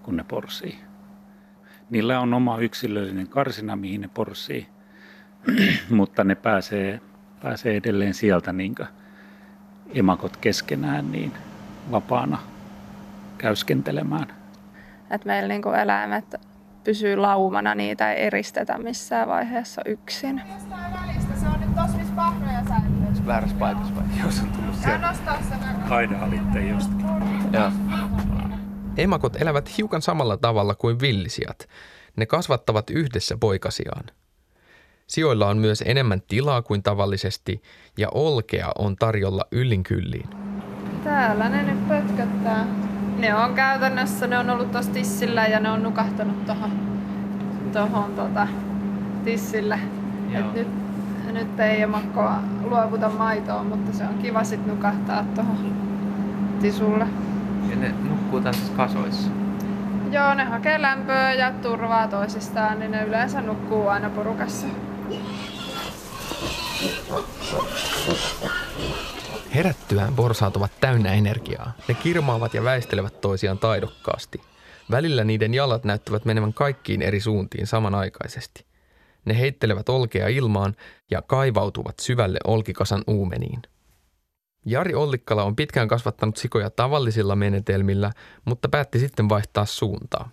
kun 0.02 0.16
ne 0.16 0.24
porsii. 0.24 0.78
Niillä 1.90 2.20
on 2.20 2.34
oma 2.34 2.58
yksilöllinen 2.58 3.28
karsina, 3.28 3.76
mihin 3.76 4.00
ne 4.00 4.08
porsii, 4.14 4.68
mutta 5.90 6.24
ne 6.24 6.34
pääsee, 6.34 7.00
pääsee 7.42 7.76
edelleen 7.76 8.14
sieltä 8.14 8.52
niin 8.52 8.74
emakot 9.94 10.36
keskenään 10.36 11.12
niin 11.12 11.32
vapaana 11.90 12.38
käyskentelemään. 13.38 14.26
että 15.10 15.26
meillä 15.26 15.48
niinku 15.48 15.68
eläimet 15.68 16.47
pysyy 16.88 17.16
laumana, 17.16 17.74
niitä 17.74 18.12
ei 18.12 18.26
eristetä 18.26 18.78
missään 18.78 19.28
vaiheessa 19.28 19.82
yksin. 19.86 20.42
Jostain 20.54 20.92
välistä, 20.92 21.34
se 21.40 21.46
on 21.46 21.60
nyt 21.60 21.74
tossa 21.74 21.98
missä 21.98 22.14
pahnoja 22.14 22.64
säilyy. 22.68 23.26
Väärässä 23.26 23.56
paikassa 23.56 23.94
vai? 23.96 24.04
Jos 24.24 24.40
on 24.40 24.48
tullut 24.48 24.74
sieltä 24.74 24.98
nostaa 24.98 25.38
sen 25.48 25.92
aina 25.92 26.26
jostakin. 26.70 27.06
Joo. 27.52 27.70
Emakot 28.96 29.36
elävät 29.42 29.78
hiukan 29.78 30.02
samalla 30.02 30.36
tavalla 30.36 30.74
kuin 30.74 31.00
villisijat. 31.00 31.68
Ne 32.16 32.26
kasvattavat 32.26 32.90
yhdessä 32.90 33.36
poikasiaan. 33.40 34.04
Sijoilla 35.06 35.48
on 35.48 35.58
myös 35.58 35.82
enemmän 35.86 36.22
tilaa 36.28 36.62
kuin 36.62 36.82
tavallisesti 36.82 37.62
ja 37.98 38.08
olkea 38.14 38.72
on 38.78 38.96
tarjolla 38.96 39.44
yllin 39.52 39.82
kylliin. 39.82 40.28
Täällä 41.04 41.48
ne 41.48 41.62
nyt 41.62 41.88
pötköttää. 41.88 42.66
Ne 43.18 43.34
on 43.34 43.54
käytännössä, 43.54 44.26
ne 44.26 44.38
on 44.38 44.50
ollut 44.50 44.72
tuossa 44.72 44.92
tissillä 44.92 45.46
ja 45.46 45.60
ne 45.60 45.70
on 45.70 45.82
nukahtanut 45.82 46.46
tohon, 46.46 46.70
tohon 47.72 48.12
tota, 48.16 48.48
tissille. 49.24 49.78
Et 50.34 50.54
nyt, 50.54 50.68
nyt 51.32 51.60
ei 51.60 51.82
emakkoa 51.82 52.38
luovuta 52.64 53.08
maitoa, 53.08 53.64
mutta 53.64 53.92
se 53.92 54.04
on 54.04 54.18
kiva 54.22 54.44
sit 54.44 54.66
nukahtaa 54.66 55.24
tohon 55.34 55.72
tisulle. 56.60 57.06
Ja 57.70 57.76
ne 57.76 57.94
nukkuu 58.08 58.40
tässä 58.40 58.72
kasoissa. 58.76 59.30
Joo, 60.10 60.34
ne 60.34 60.44
hakee 60.44 60.82
lämpöä 60.82 61.32
ja 61.32 61.52
turvaa 61.52 62.08
toisistaan, 62.08 62.78
niin 62.78 62.90
ne 62.90 63.04
yleensä 63.04 63.40
nukkuu 63.40 63.88
aina 63.88 64.10
porukassa. 64.10 64.66
Herättyään 69.54 70.14
porsaat 70.14 70.56
ovat 70.56 70.72
täynnä 70.80 71.12
energiaa. 71.12 71.72
Ne 71.88 71.94
kirmaavat 71.94 72.54
ja 72.54 72.64
väistelevät 72.64 73.20
toisiaan 73.20 73.58
taidokkaasti. 73.58 74.40
Välillä 74.90 75.24
niiden 75.24 75.54
jalat 75.54 75.84
näyttävät 75.84 76.24
menevän 76.24 76.54
kaikkiin 76.54 77.02
eri 77.02 77.20
suuntiin 77.20 77.66
samanaikaisesti. 77.66 78.64
Ne 79.24 79.38
heittelevät 79.38 79.88
olkea 79.88 80.28
ilmaan 80.28 80.76
ja 81.10 81.22
kaivautuvat 81.22 81.94
syvälle 82.00 82.38
olkikasan 82.46 83.04
uumeniin. 83.06 83.62
Jari 84.64 84.94
Ollikkala 84.94 85.44
on 85.44 85.56
pitkään 85.56 85.88
kasvattanut 85.88 86.36
sikoja 86.36 86.70
tavallisilla 86.70 87.36
menetelmillä, 87.36 88.12
mutta 88.44 88.68
päätti 88.68 88.98
sitten 88.98 89.28
vaihtaa 89.28 89.64
suuntaa. 89.64 90.30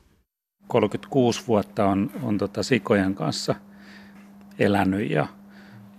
36 0.67 1.47
vuotta 1.47 1.85
on, 1.85 2.11
on 2.23 2.37
tota 2.37 2.63
sikojen 2.63 3.15
kanssa 3.15 3.55
elänyt 4.59 5.11
ja, 5.11 5.27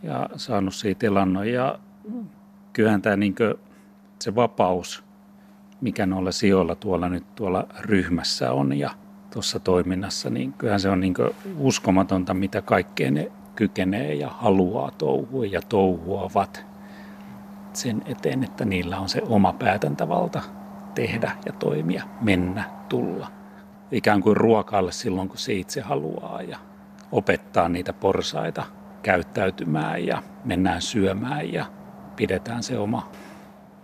ja 0.03 0.29
saanut 0.37 0.75
siitä 0.75 1.07
elannon. 1.07 1.49
Ja 1.49 1.79
kyllähän 2.77 3.03
tämä 3.03 3.17
niin 3.17 3.35
se 4.21 4.35
vapaus, 4.35 5.05
mikä 5.81 6.07
noilla 6.07 6.33
sijoilla 6.33 6.75
tuolla 6.75 7.09
nyt 7.09 7.35
tuolla 7.35 7.67
ryhmässä 7.81 8.53
on 8.53 8.79
ja 8.79 8.91
tuossa 9.33 9.61
toiminnassa, 9.61 10.31
niin 10.31 10.53
kyllähän 10.53 10.81
se 10.81 10.89
on 10.89 11.01
niin 11.01 11.15
uskomatonta, 11.59 12.35
mitä 12.35 12.63
kaikkea 12.63 13.11
ne 13.11 13.33
kykenee 13.55 14.15
ja 14.15 14.29
haluaa 14.29 14.91
touhua 14.91 15.47
ja 15.47 15.61
touhuavat 15.69 16.67
sen 17.73 18.03
eteen, 18.07 18.45
että 18.45 18.65
niillä 18.65 18.99
on 18.99 19.09
se 19.09 19.23
oma 19.29 19.53
päätäntävalta 19.53 20.43
tehdä 20.95 21.33
ja 21.47 21.53
toimia, 21.53 22.05
mennä, 22.21 22.65
tulla. 22.89 23.31
Ikään 23.93 24.21
kuin 24.21 24.37
ruokaille 24.37 24.93
silloin, 24.93 25.29
kun 25.29 25.39
se 25.39 25.53
itse 25.53 25.81
haluaa 25.81 26.43
ja 26.43 26.59
opettaa 27.13 27.69
niitä 27.69 27.93
porsaita 27.93 28.65
käyttäytymään 29.03 30.07
ja 30.07 30.23
mennään 30.45 30.83
syömään 30.83 31.53
ja 31.53 31.67
pidetään 32.17 32.63
se 32.63 32.79
oma 32.79 33.11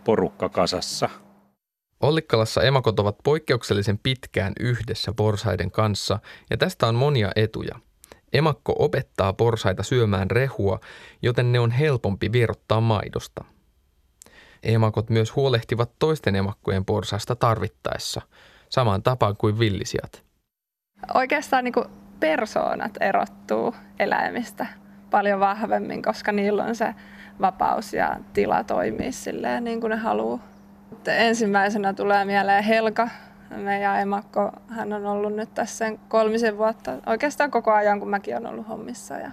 porukka 0.05 0.49
kasassa. 0.49 1.09
Ollikkalassa 2.01 2.63
emakot 2.63 3.01
ovat 3.01 3.17
poikkeuksellisen 3.25 3.99
pitkään 3.99 4.53
yhdessä 4.61 5.13
porsaiden 5.17 5.71
kanssa 5.71 6.19
ja 6.51 6.57
tästä 6.57 6.87
on 6.87 6.95
monia 6.95 7.31
etuja. 7.37 7.79
Emakko 8.33 8.75
opettaa 8.79 9.33
porsaita 9.33 9.83
syömään 9.83 10.31
rehua, 10.31 10.81
joten 11.23 11.53
ne 11.53 11.61
on 11.61 11.71
helpompi 11.71 12.33
vierottaa 12.33 12.81
maidosta. 12.81 13.45
Emakot 14.63 15.11
myös 15.11 15.37
huolehtivat 15.37 15.91
toisten 15.99 16.37
emakkojen 16.37 16.85
porsaista 16.85 17.37
tarvittaessa, 17.37 18.21
samaan 18.69 19.03
tapaan 19.03 19.37
kuin 19.37 19.59
villisijat. 19.59 20.25
Oikeastaan 21.15 21.65
niin 21.65 21.75
persoonat 22.21 22.93
erottuu 23.01 23.75
eläimistä 23.99 24.67
paljon 25.11 25.41
vahvemmin, 25.41 26.03
koska 26.03 26.33
niillä 26.33 26.65
on 26.65 26.75
se 26.75 26.95
vapaus 27.41 27.95
ja 27.95 28.17
tila 28.33 28.65
toimia 28.65 29.13
silleen 29.13 29.65
niin 29.65 29.81
kuin 29.81 29.91
ne 29.91 29.97
haluaa. 29.97 30.39
Ensimmäisenä 31.07 31.93
tulee 31.93 32.25
mieleen 32.25 32.65
Helka, 32.65 33.09
meidän 33.57 34.01
emakko. 34.01 34.53
Hän 34.69 34.93
on 34.93 35.07
ollut 35.07 35.35
nyt 35.35 35.55
tässä 35.55 35.93
kolmisen 36.09 36.59
vuotta, 36.59 36.93
oikeastaan 37.07 37.51
koko 37.51 37.73
ajan 37.73 37.99
kun 37.99 38.11
mäkin 38.11 38.37
olen 38.37 38.47
ollut 38.47 38.69
hommissa. 38.69 39.15
Ja 39.15 39.31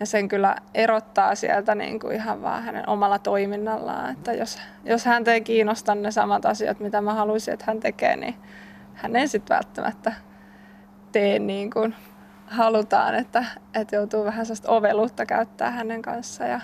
ja 0.00 0.06
sen 0.06 0.28
kyllä 0.28 0.56
erottaa 0.74 1.34
sieltä 1.34 1.74
niin 1.74 2.00
kuin 2.00 2.14
ihan 2.14 2.42
vaan 2.42 2.62
hänen 2.62 2.88
omalla 2.88 3.18
toiminnallaan. 3.18 4.10
Että 4.10 4.32
jos, 4.32 4.58
jos 4.84 5.04
hän 5.04 5.24
ei 5.26 5.40
kiinnosta 5.40 5.94
ne 5.94 6.10
samat 6.10 6.46
asiat, 6.46 6.80
mitä 6.80 7.00
mä 7.00 7.14
haluaisin, 7.14 7.54
että 7.54 7.64
hän 7.68 7.80
tekee, 7.80 8.16
niin 8.16 8.34
hän 8.94 9.16
ei 9.16 9.28
sitten 9.28 9.54
välttämättä 9.54 10.12
tee 11.12 11.38
niin 11.38 11.70
kuin 11.70 11.94
halutaan, 12.46 13.14
että, 13.14 13.44
että 13.74 13.96
joutuu 13.96 14.24
vähän 14.24 14.46
sellaista 14.46 14.70
oveluutta 14.70 15.26
käyttää 15.26 15.70
hänen 15.70 16.02
kanssaan. 16.02 16.50
Ja... 16.50 16.60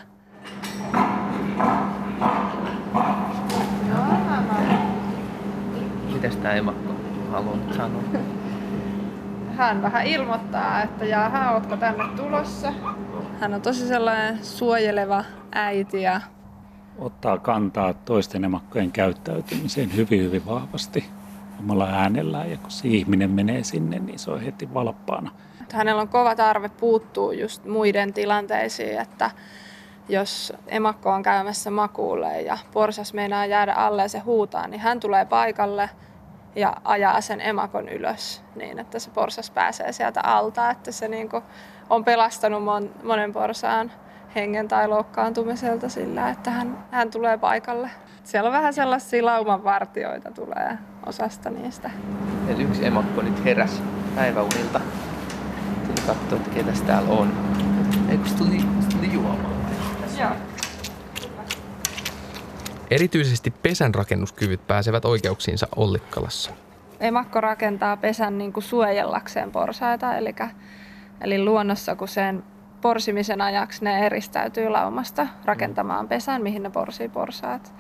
Mitäs 6.25 6.37
tämä 6.37 6.55
emakko 6.55 6.93
haluaa 7.31 7.59
sanoa? 7.77 8.03
Hän 9.59 9.83
vähän 9.83 10.07
ilmoittaa, 10.07 10.83
että 10.83 11.05
jaha, 11.05 11.53
ootko 11.53 11.77
tänne 11.77 12.05
tulossa? 12.17 12.73
Hän 13.41 13.55
on 13.55 13.63
tosi 13.63 13.89
sellainen 13.89 14.45
suojeleva 14.45 15.25
äiti 15.53 16.03
ja 16.03 16.21
ottaa 16.99 17.39
kantaa 17.39 17.95
toisten 17.95 18.45
emakkojen 18.45 18.93
käyttäytymiseen 18.93 19.97
hyvin, 19.97 20.23
hyvin 20.23 20.47
vahvasti 20.47 21.05
omalla 21.61 21.89
äänellään. 21.89 22.51
Ja 22.51 22.57
kun 22.57 22.71
se 22.71 22.89
ihminen 22.89 23.31
menee 23.31 23.65
sinne, 23.65 23.99
niin 23.99 24.19
se 24.19 24.31
on 24.31 24.41
heti 24.41 24.75
valppaana. 24.75 25.31
Hänellä 25.73 26.03
on 26.03 26.09
kova 26.09 26.35
tarve 26.35 26.69
puuttuu 26.69 27.33
just 27.33 27.65
muiden 27.65 28.13
tilanteisiin, 28.13 29.01
että 29.01 29.31
jos 30.09 30.53
emakko 30.67 31.11
on 31.11 31.23
käymässä 31.23 31.71
makuulle 31.71 32.41
ja 32.41 32.59
porsas 32.73 33.15
meinaa 33.15 33.47
jäädä 33.47 33.73
alle 33.73 34.03
ja 34.03 34.09
se 34.09 34.19
huutaa, 34.19 34.69
niin 34.69 34.81
hän 34.81 35.01
tulee 35.01 35.25
paikalle 35.25 35.91
ja 36.57 36.77
ajaa 36.85 37.21
sen 37.21 37.41
emakon 37.41 37.89
ylös 37.89 38.43
niin, 38.55 38.79
että 38.79 38.99
se 38.99 39.11
porsas 39.11 39.51
pääsee 39.51 39.93
sieltä 39.93 40.21
alta, 40.21 40.71
että 40.71 40.93
se 40.93 41.09
niinku 41.09 41.43
on 41.91 42.05
pelastanut 42.05 42.65
mon, 42.65 42.91
monen 43.03 43.33
porsaan 43.33 43.93
hengen 44.35 44.69
tai 44.69 44.89
loukkaantumiselta 44.89 45.89
sillä, 45.89 46.31
että 46.31 46.51
hän, 46.51 46.85
hän 46.91 47.11
tulee 47.11 47.39
paikalle. 47.39 47.91
Siellä 48.25 48.49
on 48.49 48.53
vähän 48.53 48.75
sellaisia 48.75 49.25
laumanvartioita 49.25 50.31
tulee 50.31 50.79
osasta 51.07 51.51
niistä. 51.51 51.91
Eli 52.49 52.63
yksi 52.63 52.87
emakko 52.87 53.23
nyt 53.23 53.45
heräs 53.45 53.83
päiväunilta. 54.15 54.81
Tuli 55.87 56.07
katsoa, 56.07 56.39
että 56.39 56.51
ketäs 56.51 56.83
täällä 56.83 57.11
on. 57.11 57.33
Eikö 58.09 58.29
se 58.29 58.37
tuli, 58.37 58.59
tuli 58.97 59.13
juomaan? 59.13 59.55
Joo. 60.19 60.54
Erityisesti 62.95 63.51
pesän 63.51 63.95
rakennuskyvyt 63.95 64.67
pääsevät 64.67 65.05
oikeuksiinsa 65.05 65.67
Ollikkalassa. 65.77 66.51
Emakko 67.01 67.41
rakentaa 67.41 67.97
pesän 67.97 68.39
niin 68.39 68.53
kuin 68.53 68.65
suojellakseen 68.65 69.53
porsaita, 69.53 70.17
eli 70.17 70.35
Eli 71.21 71.45
luonnossa, 71.45 71.97
kun 71.97 72.09
sen 72.09 72.45
porsimisen 72.81 73.41
ajaksi 73.41 73.85
ne 73.85 74.07
eristäytyy 74.07 74.69
laumasta 74.69 75.27
rakentamaan 75.45 76.09
pesän, 76.09 76.43
mihin 76.43 76.63
ne 76.63 76.71
porsii 76.71 77.09
porsaat, 77.09 77.75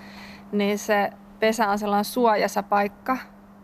niin 0.52 0.78
se 0.78 1.10
pesä 1.40 1.68
on 1.68 1.78
sellainen 1.78 2.04
suojassa 2.04 2.62
paikka, 2.62 3.16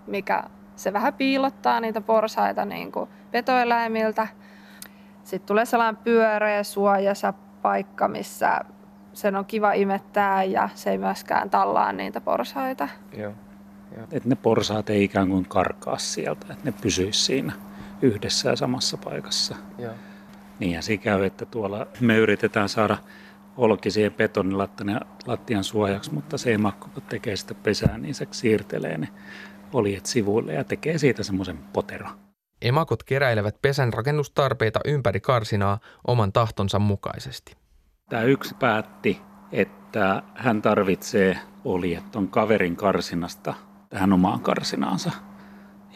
mikä 0.07 0.43
se 0.77 0.93
vähän 0.93 1.15
piilottaa 1.15 1.81
niitä 1.81 2.01
porsaita 2.01 2.65
niin 2.65 2.93
kuin 2.93 3.11
petoeläimiltä. 3.31 4.29
Sitten 5.25 5.47
tulee 5.47 5.65
sellainen 5.65 6.03
pyöreä 6.05 6.63
suojassa 6.63 7.33
paikka, 7.63 8.09
missä 8.09 8.61
sen 9.13 9.37
on 9.37 9.45
kiva 9.45 9.73
imettää 9.73 10.45
ja 10.45 10.69
se 10.75 10.91
ei 10.91 10.99
myöskään 10.99 11.51
tallaa 11.51 11.93
niitä 11.93 12.21
porsaita. 12.21 12.89
Joo. 13.17 13.33
Joo. 13.97 14.07
Et 14.13 14.25
ne 14.25 14.37
porsaat 14.37 14.91
ei 14.91 15.05
ikään 15.05 15.29
kuin 15.29 15.49
karkaa 15.49 15.99
sieltä, 15.99 16.47
että 16.51 16.65
ne 16.65 16.75
pysyisi 16.83 17.21
siinä 17.21 17.53
yhdessä 18.03 18.51
ja 18.51 18.57
samassa 18.57 18.97
paikassa. 18.97 19.57
Joo. 19.79 19.95
Niinhän 20.59 20.83
siinä 20.83 21.03
käy, 21.03 21.25
että 21.25 21.47
tuolla 21.47 21.87
me 22.01 22.17
yritetään 22.17 22.69
saada 22.69 22.97
olki 23.57 23.91
siihen 23.91 24.13
betonilattian 24.13 25.65
suojaksi, 25.65 26.15
mutta 26.15 26.39
se 26.39 26.55
emakko, 26.55 26.89
kun 26.95 27.03
tekee 27.03 27.37
sitä 27.37 27.55
pesää, 27.55 27.99
niin 27.99 28.15
se 28.15 28.27
siirtelee 28.31 28.99
ne 28.99 29.09
oljet 29.73 30.07
sivuille 30.07 30.53
ja 30.53 30.65
tekee 30.65 30.99
siitä 30.99 31.23
semmoisen 31.23 31.59
potero. 31.73 32.09
Emakot 32.63 33.03
keräilevät 33.03 33.57
pesän 33.63 33.93
rakennustarpeita 33.93 34.81
ympäri 34.85 35.21
karsinaa 35.21 35.79
oman 36.07 36.33
tahtonsa 36.33 36.79
mukaisesti. 36.79 37.60
Tämä 38.11 38.23
yksi 38.23 38.55
päätti, 38.55 39.21
että 39.53 40.23
hän 40.35 40.63
tarvitsee 40.63 41.39
oljet 41.65 42.11
ton 42.11 42.29
kaverin 42.29 42.77
karsinasta 42.77 43.55
tähän 43.89 44.13
omaan 44.13 44.41
karsinaansa– 44.41 45.11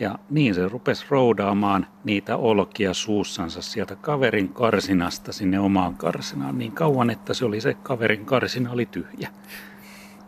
ja 0.00 0.18
niin 0.30 0.54
se 0.54 0.68
rupesi 0.68 1.06
roudaamaan 1.08 1.86
niitä 2.04 2.36
olkia 2.36 2.94
suussansa 2.94 3.62
sieltä 3.62 3.96
kaverin 3.96 4.48
karsinasta 4.48 5.32
sinne 5.32 5.60
omaan 5.60 5.94
karsinaan 5.94 6.58
niin 6.58 6.72
kauan, 6.72 7.10
että 7.10 7.34
se 7.34 7.44
oli 7.44 7.60
se 7.60 7.74
kaverin 7.74 8.26
karsina 8.26 8.72
oli 8.72 8.86
tyhjä. 8.86 9.28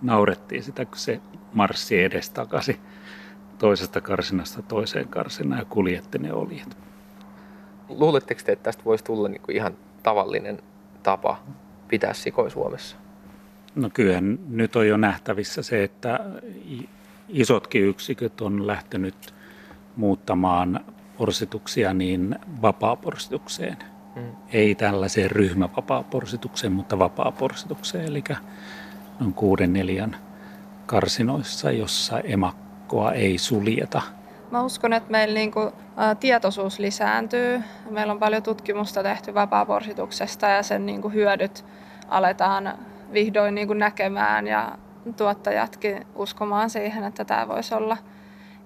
Naurettiin 0.03 0.63
sitä, 0.63 0.85
kun 0.85 0.97
se 0.97 1.21
marssi 1.55 2.03
edestakaisin 2.03 2.77
toisesta 3.59 4.01
karsinasta 4.01 4.63
toiseen 4.63 5.09
karsinaan 5.09 5.59
ja 5.59 5.65
kuljetti 5.65 6.19
ne 6.19 6.33
oljet. 6.33 6.77
Luuletteko 7.89 8.41
te, 8.45 8.53
että 8.53 8.63
tästä 8.63 8.85
voisi 8.85 9.05
tulla 9.05 9.29
niin 9.29 9.43
kuin 9.43 9.57
ihan 9.57 9.77
tavallinen 10.03 10.59
tapa 11.03 11.39
pitää 11.89 12.15
sikoi 12.15 12.51
Suomessa? 12.51 12.97
No 13.75 13.91
kyllähän 13.95 14.39
nyt 14.49 14.77
on 14.77 14.89
jo 14.89 14.97
nähtävissä 14.97 15.63
se, 15.63 15.85
että 15.85 16.21
isotkin 17.29 17.83
yksiköt 17.83 18.41
on 18.41 18.67
lähtenyt 18.67 19.35
muuttamaan 19.97 20.85
porsituksia 21.19 21.95
niin 21.95 22.37
vapaa-porsitukseen. 22.63 23.77
Mm. 24.17 24.23
Ei 24.53 24.75
tällaiseen 24.75 25.31
ryhmävapaa-porsitukseen, 25.31 26.73
mutta 26.73 26.99
vapaa-porsitukseen, 26.99 28.05
eli 28.05 28.25
noin 29.21 29.35
kuuden 29.35 29.73
neljän 29.73 30.17
karsinoissa, 30.87 31.71
jossa 31.71 32.21
emakkoa 32.21 33.13
ei 33.13 33.39
suljeta. 33.39 34.03
Mä 34.51 34.63
uskon, 34.63 34.93
että 34.93 35.11
meillä 35.11 35.35
niinku, 35.35 35.61
ä, 35.61 36.15
tietoisuus 36.15 36.79
lisääntyy. 36.79 37.63
Meillä 37.91 38.13
on 38.13 38.19
paljon 38.19 38.43
tutkimusta 38.43 39.03
tehty 39.03 39.35
vapaa-porsituksesta 39.35 40.47
ja 40.47 40.63
sen 40.63 40.87
niinku, 40.87 41.09
hyödyt 41.09 41.65
aletaan 42.09 42.79
vihdoin 43.13 43.55
niinku, 43.55 43.75
näkemään 43.75 44.47
ja 44.47 44.79
tuottajatkin 45.17 46.07
uskomaan 46.15 46.71
siihen, 46.71 47.05
että 47.05 47.25
tämä 47.25 47.49
voisi 47.49 47.75
olla– 47.75 47.97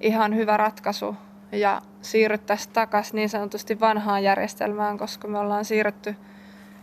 ihan 0.01 0.37
hyvä 0.37 0.57
ratkaisu 0.57 1.17
ja 1.53 1.83
siirryttäisiin 2.03 2.73
takaisin 2.73 3.17
niin 3.17 3.29
sanotusti 3.29 3.81
vanhaan 3.81 4.23
järjestelmään, 4.23 4.99
koska 4.99 5.29
me 5.29 5.39
ollaan 5.39 5.65
siirrytty 5.65 6.17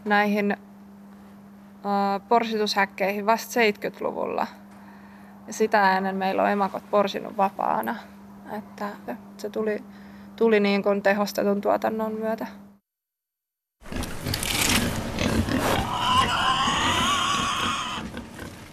näihin 0.06 0.58
porsitushäkkeihin 2.30 3.26
vasta 3.26 3.60
70-luvulla. 3.60 4.48
Ja 5.48 5.54
sitä 5.54 5.98
ennen 5.98 6.16
meillä 6.16 6.44
on 6.44 6.50
emakot 6.50 6.84
porsinut 6.92 7.38
vapaana. 7.38 7.96
Että 8.52 8.96
se 9.38 9.50
tuli, 9.50 9.84
tuli 10.36 10.60
niin 10.60 10.84
kuin 10.84 11.04
tehostetun 11.04 11.62
tuotannon 11.62 12.14
myötä. 12.14 12.48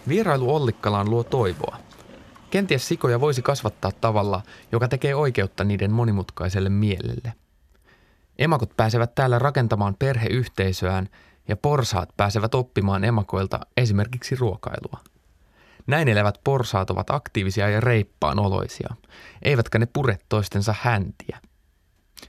Vierailu 0.07 0.55
Ollikkalaan 0.55 1.09
luo 1.09 1.23
toivoa. 1.23 1.77
Kenties 2.49 2.87
sikoja 2.87 3.21
voisi 3.21 3.41
kasvattaa 3.41 3.91
tavalla, 4.01 4.41
joka 4.71 4.87
tekee 4.87 5.15
oikeutta 5.15 5.63
niiden 5.63 5.91
monimutkaiselle 5.91 6.69
mielelle. 6.69 7.33
Emakot 8.37 8.77
pääsevät 8.77 9.15
täällä 9.15 9.39
rakentamaan 9.39 9.95
perheyhteisöään 9.99 11.09
ja 11.47 11.57
porsaat 11.57 12.09
pääsevät 12.17 12.55
oppimaan 12.55 13.03
emakoilta 13.03 13.59
esimerkiksi 13.77 14.35
ruokailua. 14.35 15.14
Näin 15.87 16.07
elävät 16.07 16.39
porsaat 16.43 16.89
ovat 16.89 17.09
aktiivisia 17.09 17.69
ja 17.69 17.81
reippaan 17.81 18.39
oloisia, 18.39 18.95
eivätkä 19.41 19.79
ne 19.79 19.85
pure 19.85 20.17
toistensa 20.29 20.75
häntiä. 20.81 21.39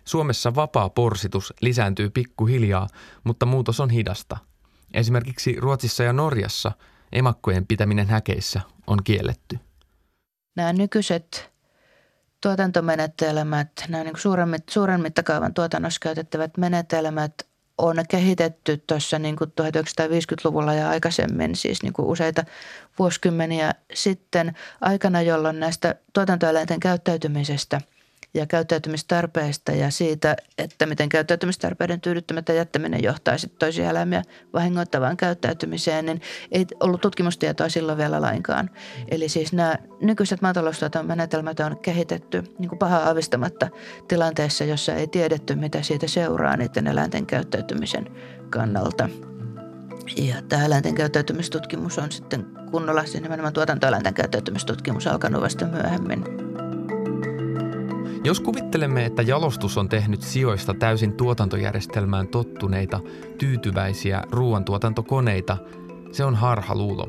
Suomessa 0.04 0.54
vapaa 0.54 0.88
porsitus 0.88 1.54
lisääntyy 1.60 2.10
pikkuhiljaa, 2.10 2.88
mutta 3.24 3.46
muutos 3.46 3.80
on 3.80 3.90
hidasta. 3.90 4.36
Esimerkiksi 4.94 5.56
Ruotsissa 5.60 6.02
ja 6.02 6.12
Norjassa 6.12 6.72
emakkojen 7.12 7.66
pitäminen 7.66 8.06
häkeissä 8.06 8.60
on 8.86 8.98
kielletty. 9.04 9.58
Nämä 10.56 10.72
nykyiset 10.72 11.52
tuotantomenetelmät, 12.42 13.70
nämä 13.88 14.04
niin 14.04 14.16
suuren, 14.16 14.54
suuren 14.70 15.00
mittakaavan 15.00 15.54
tuotannossa 15.54 16.00
käytettävät 16.00 16.56
menetelmät 16.56 17.32
on 17.78 17.96
kehitetty 18.08 18.82
tuossa 18.86 19.18
niin 19.18 19.36
1950-luvulla 19.36 20.74
ja 20.74 20.88
aikaisemmin, 20.88 21.56
siis 21.56 21.82
niin 21.82 21.92
kuin 21.92 22.08
useita 22.08 22.44
vuosikymmeniä 22.98 23.74
sitten 23.94 24.56
aikana, 24.80 25.22
jolloin 25.22 25.60
näistä 25.60 25.94
tuotantoeläinten 26.12 26.80
käyttäytymisestä– 26.80 27.80
ja 28.34 28.46
käyttäytymistarpeista 28.46 29.72
ja 29.72 29.90
siitä, 29.90 30.36
että 30.58 30.86
miten 30.86 31.08
käyttäytymistarpeiden 31.08 32.00
tyydyttämättä 32.00 32.52
jättäminen 32.52 33.02
johtaa 33.02 33.38
sitten 33.38 33.58
toisia 33.58 33.90
eläimiä 33.90 34.22
vahingoittavaan 34.52 35.16
käyttäytymiseen, 35.16 36.06
niin 36.06 36.20
ei 36.52 36.66
ollut 36.80 37.00
tutkimustietoa 37.00 37.68
silloin 37.68 37.98
vielä 37.98 38.20
lainkaan. 38.20 38.70
Eli 39.08 39.28
siis 39.28 39.52
nämä 39.52 39.76
nykyiset 40.00 40.42
maataloustuotantomenetelmät 40.42 41.60
on 41.60 41.78
kehitetty 41.78 42.44
niin 42.58 42.68
kuin 42.68 42.78
pahaa 42.78 43.10
avistamatta 43.10 43.68
tilanteessa, 44.08 44.64
jossa 44.64 44.94
ei 44.94 45.06
tiedetty, 45.06 45.54
mitä 45.54 45.82
siitä 45.82 46.08
seuraa 46.08 46.56
niiden 46.56 46.86
eläinten 46.86 47.26
käyttäytymisen 47.26 48.08
kannalta. 48.50 49.08
Ja 50.16 50.42
tämä 50.48 50.64
eläinten 50.64 50.94
käyttäytymistutkimus 50.94 51.98
on 51.98 52.12
sitten 52.12 52.46
kunnolla, 52.70 53.04
siis 53.04 53.22
nimenomaan 53.22 53.52
tuotantoeläinten 53.52 54.14
käyttäytymistutkimus 54.14 55.06
alkanut 55.06 55.42
vasta 55.42 55.66
myöhemmin. 55.66 56.45
Jos 58.26 58.40
kuvittelemme, 58.40 59.04
että 59.04 59.22
jalostus 59.22 59.78
on 59.78 59.88
tehnyt 59.88 60.22
sijoista 60.22 60.74
täysin 60.74 61.12
tuotantojärjestelmään 61.12 62.28
tottuneita, 62.28 63.00
tyytyväisiä 63.38 64.22
ruoantuotantokoneita, 64.30 65.56
se 66.12 66.24
on 66.24 66.34
harhaluulo. 66.34 67.08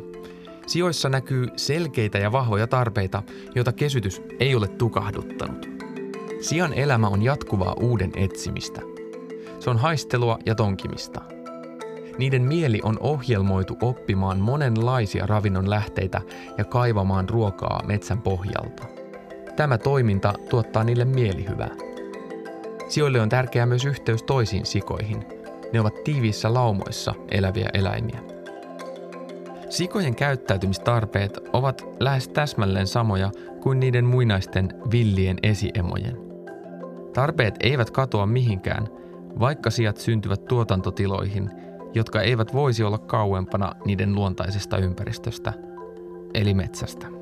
Sijoissa 0.68 1.10
näkyy 1.10 1.48
selkeitä 1.56 2.18
ja 2.18 2.32
vahvoja 2.32 2.68
tarpeita, 2.68 3.24
joita 3.56 3.72
kesytys 3.72 4.22
ei 4.40 4.56
ole 4.56 4.68
tukahduttanut. 4.68 5.70
Sian 6.42 6.74
elämä 6.74 7.08
on 7.08 7.22
jatkuvaa 7.22 7.74
uuden 7.74 8.12
etsimistä. 8.16 8.82
Se 9.60 9.70
on 9.70 9.78
haistelua 9.78 10.40
ja 10.46 10.56
tonkimista. 10.56 11.22
Niiden 12.18 12.42
mieli 12.42 12.80
on 12.84 12.98
ohjelmoitu 13.00 13.78
oppimaan 13.82 14.40
monenlaisia 14.40 15.26
ravinnon 15.26 15.70
lähteitä 15.70 16.22
ja 16.58 16.66
kaivamaan 16.66 17.30
ruokaa 17.30 17.84
metsän 17.88 18.22
pohjalta– 18.22 18.84
Tämä 19.58 19.78
toiminta 19.78 20.34
tuottaa 20.50 20.84
niille 20.84 21.06
mielihyvää. 21.06 21.70
Sijoille 22.88 23.22
on 23.22 23.30
tärkeää 23.30 23.66
myös 23.66 23.86
yhteys 23.86 24.24
toisiin 24.24 24.66
sikoihin. 24.66 25.26
Ne 25.74 25.80
ovat 25.80 26.04
tiiviissä 26.04 26.54
laumoissa 26.54 27.14
eläviä 27.32 27.70
eläimiä. 27.74 28.20
Sikojen 29.70 30.16
käyttäytymistarpeet 30.16 31.40
ovat 31.54 31.86
lähes 32.00 32.28
täsmälleen 32.28 32.88
samoja 32.88 33.32
kuin 33.62 33.80
niiden 33.80 34.06
muinaisten 34.06 34.70
villien 34.92 35.38
esiemojen. 35.44 36.18
Tarpeet 37.14 37.56
eivät 37.60 37.92
katoa 37.92 38.26
mihinkään, 38.26 38.88
vaikka 39.40 39.70
sijat 39.70 39.98
syntyvät 39.98 40.46
tuotantotiloihin, 40.46 41.50
jotka 41.94 42.22
eivät 42.22 42.54
voisi 42.54 42.84
olla 42.84 42.98
kauempana 42.98 43.72
niiden 43.86 44.16
luontaisesta 44.16 44.78
ympäristöstä, 44.78 45.54
eli 46.34 46.54
metsästä. 46.54 47.17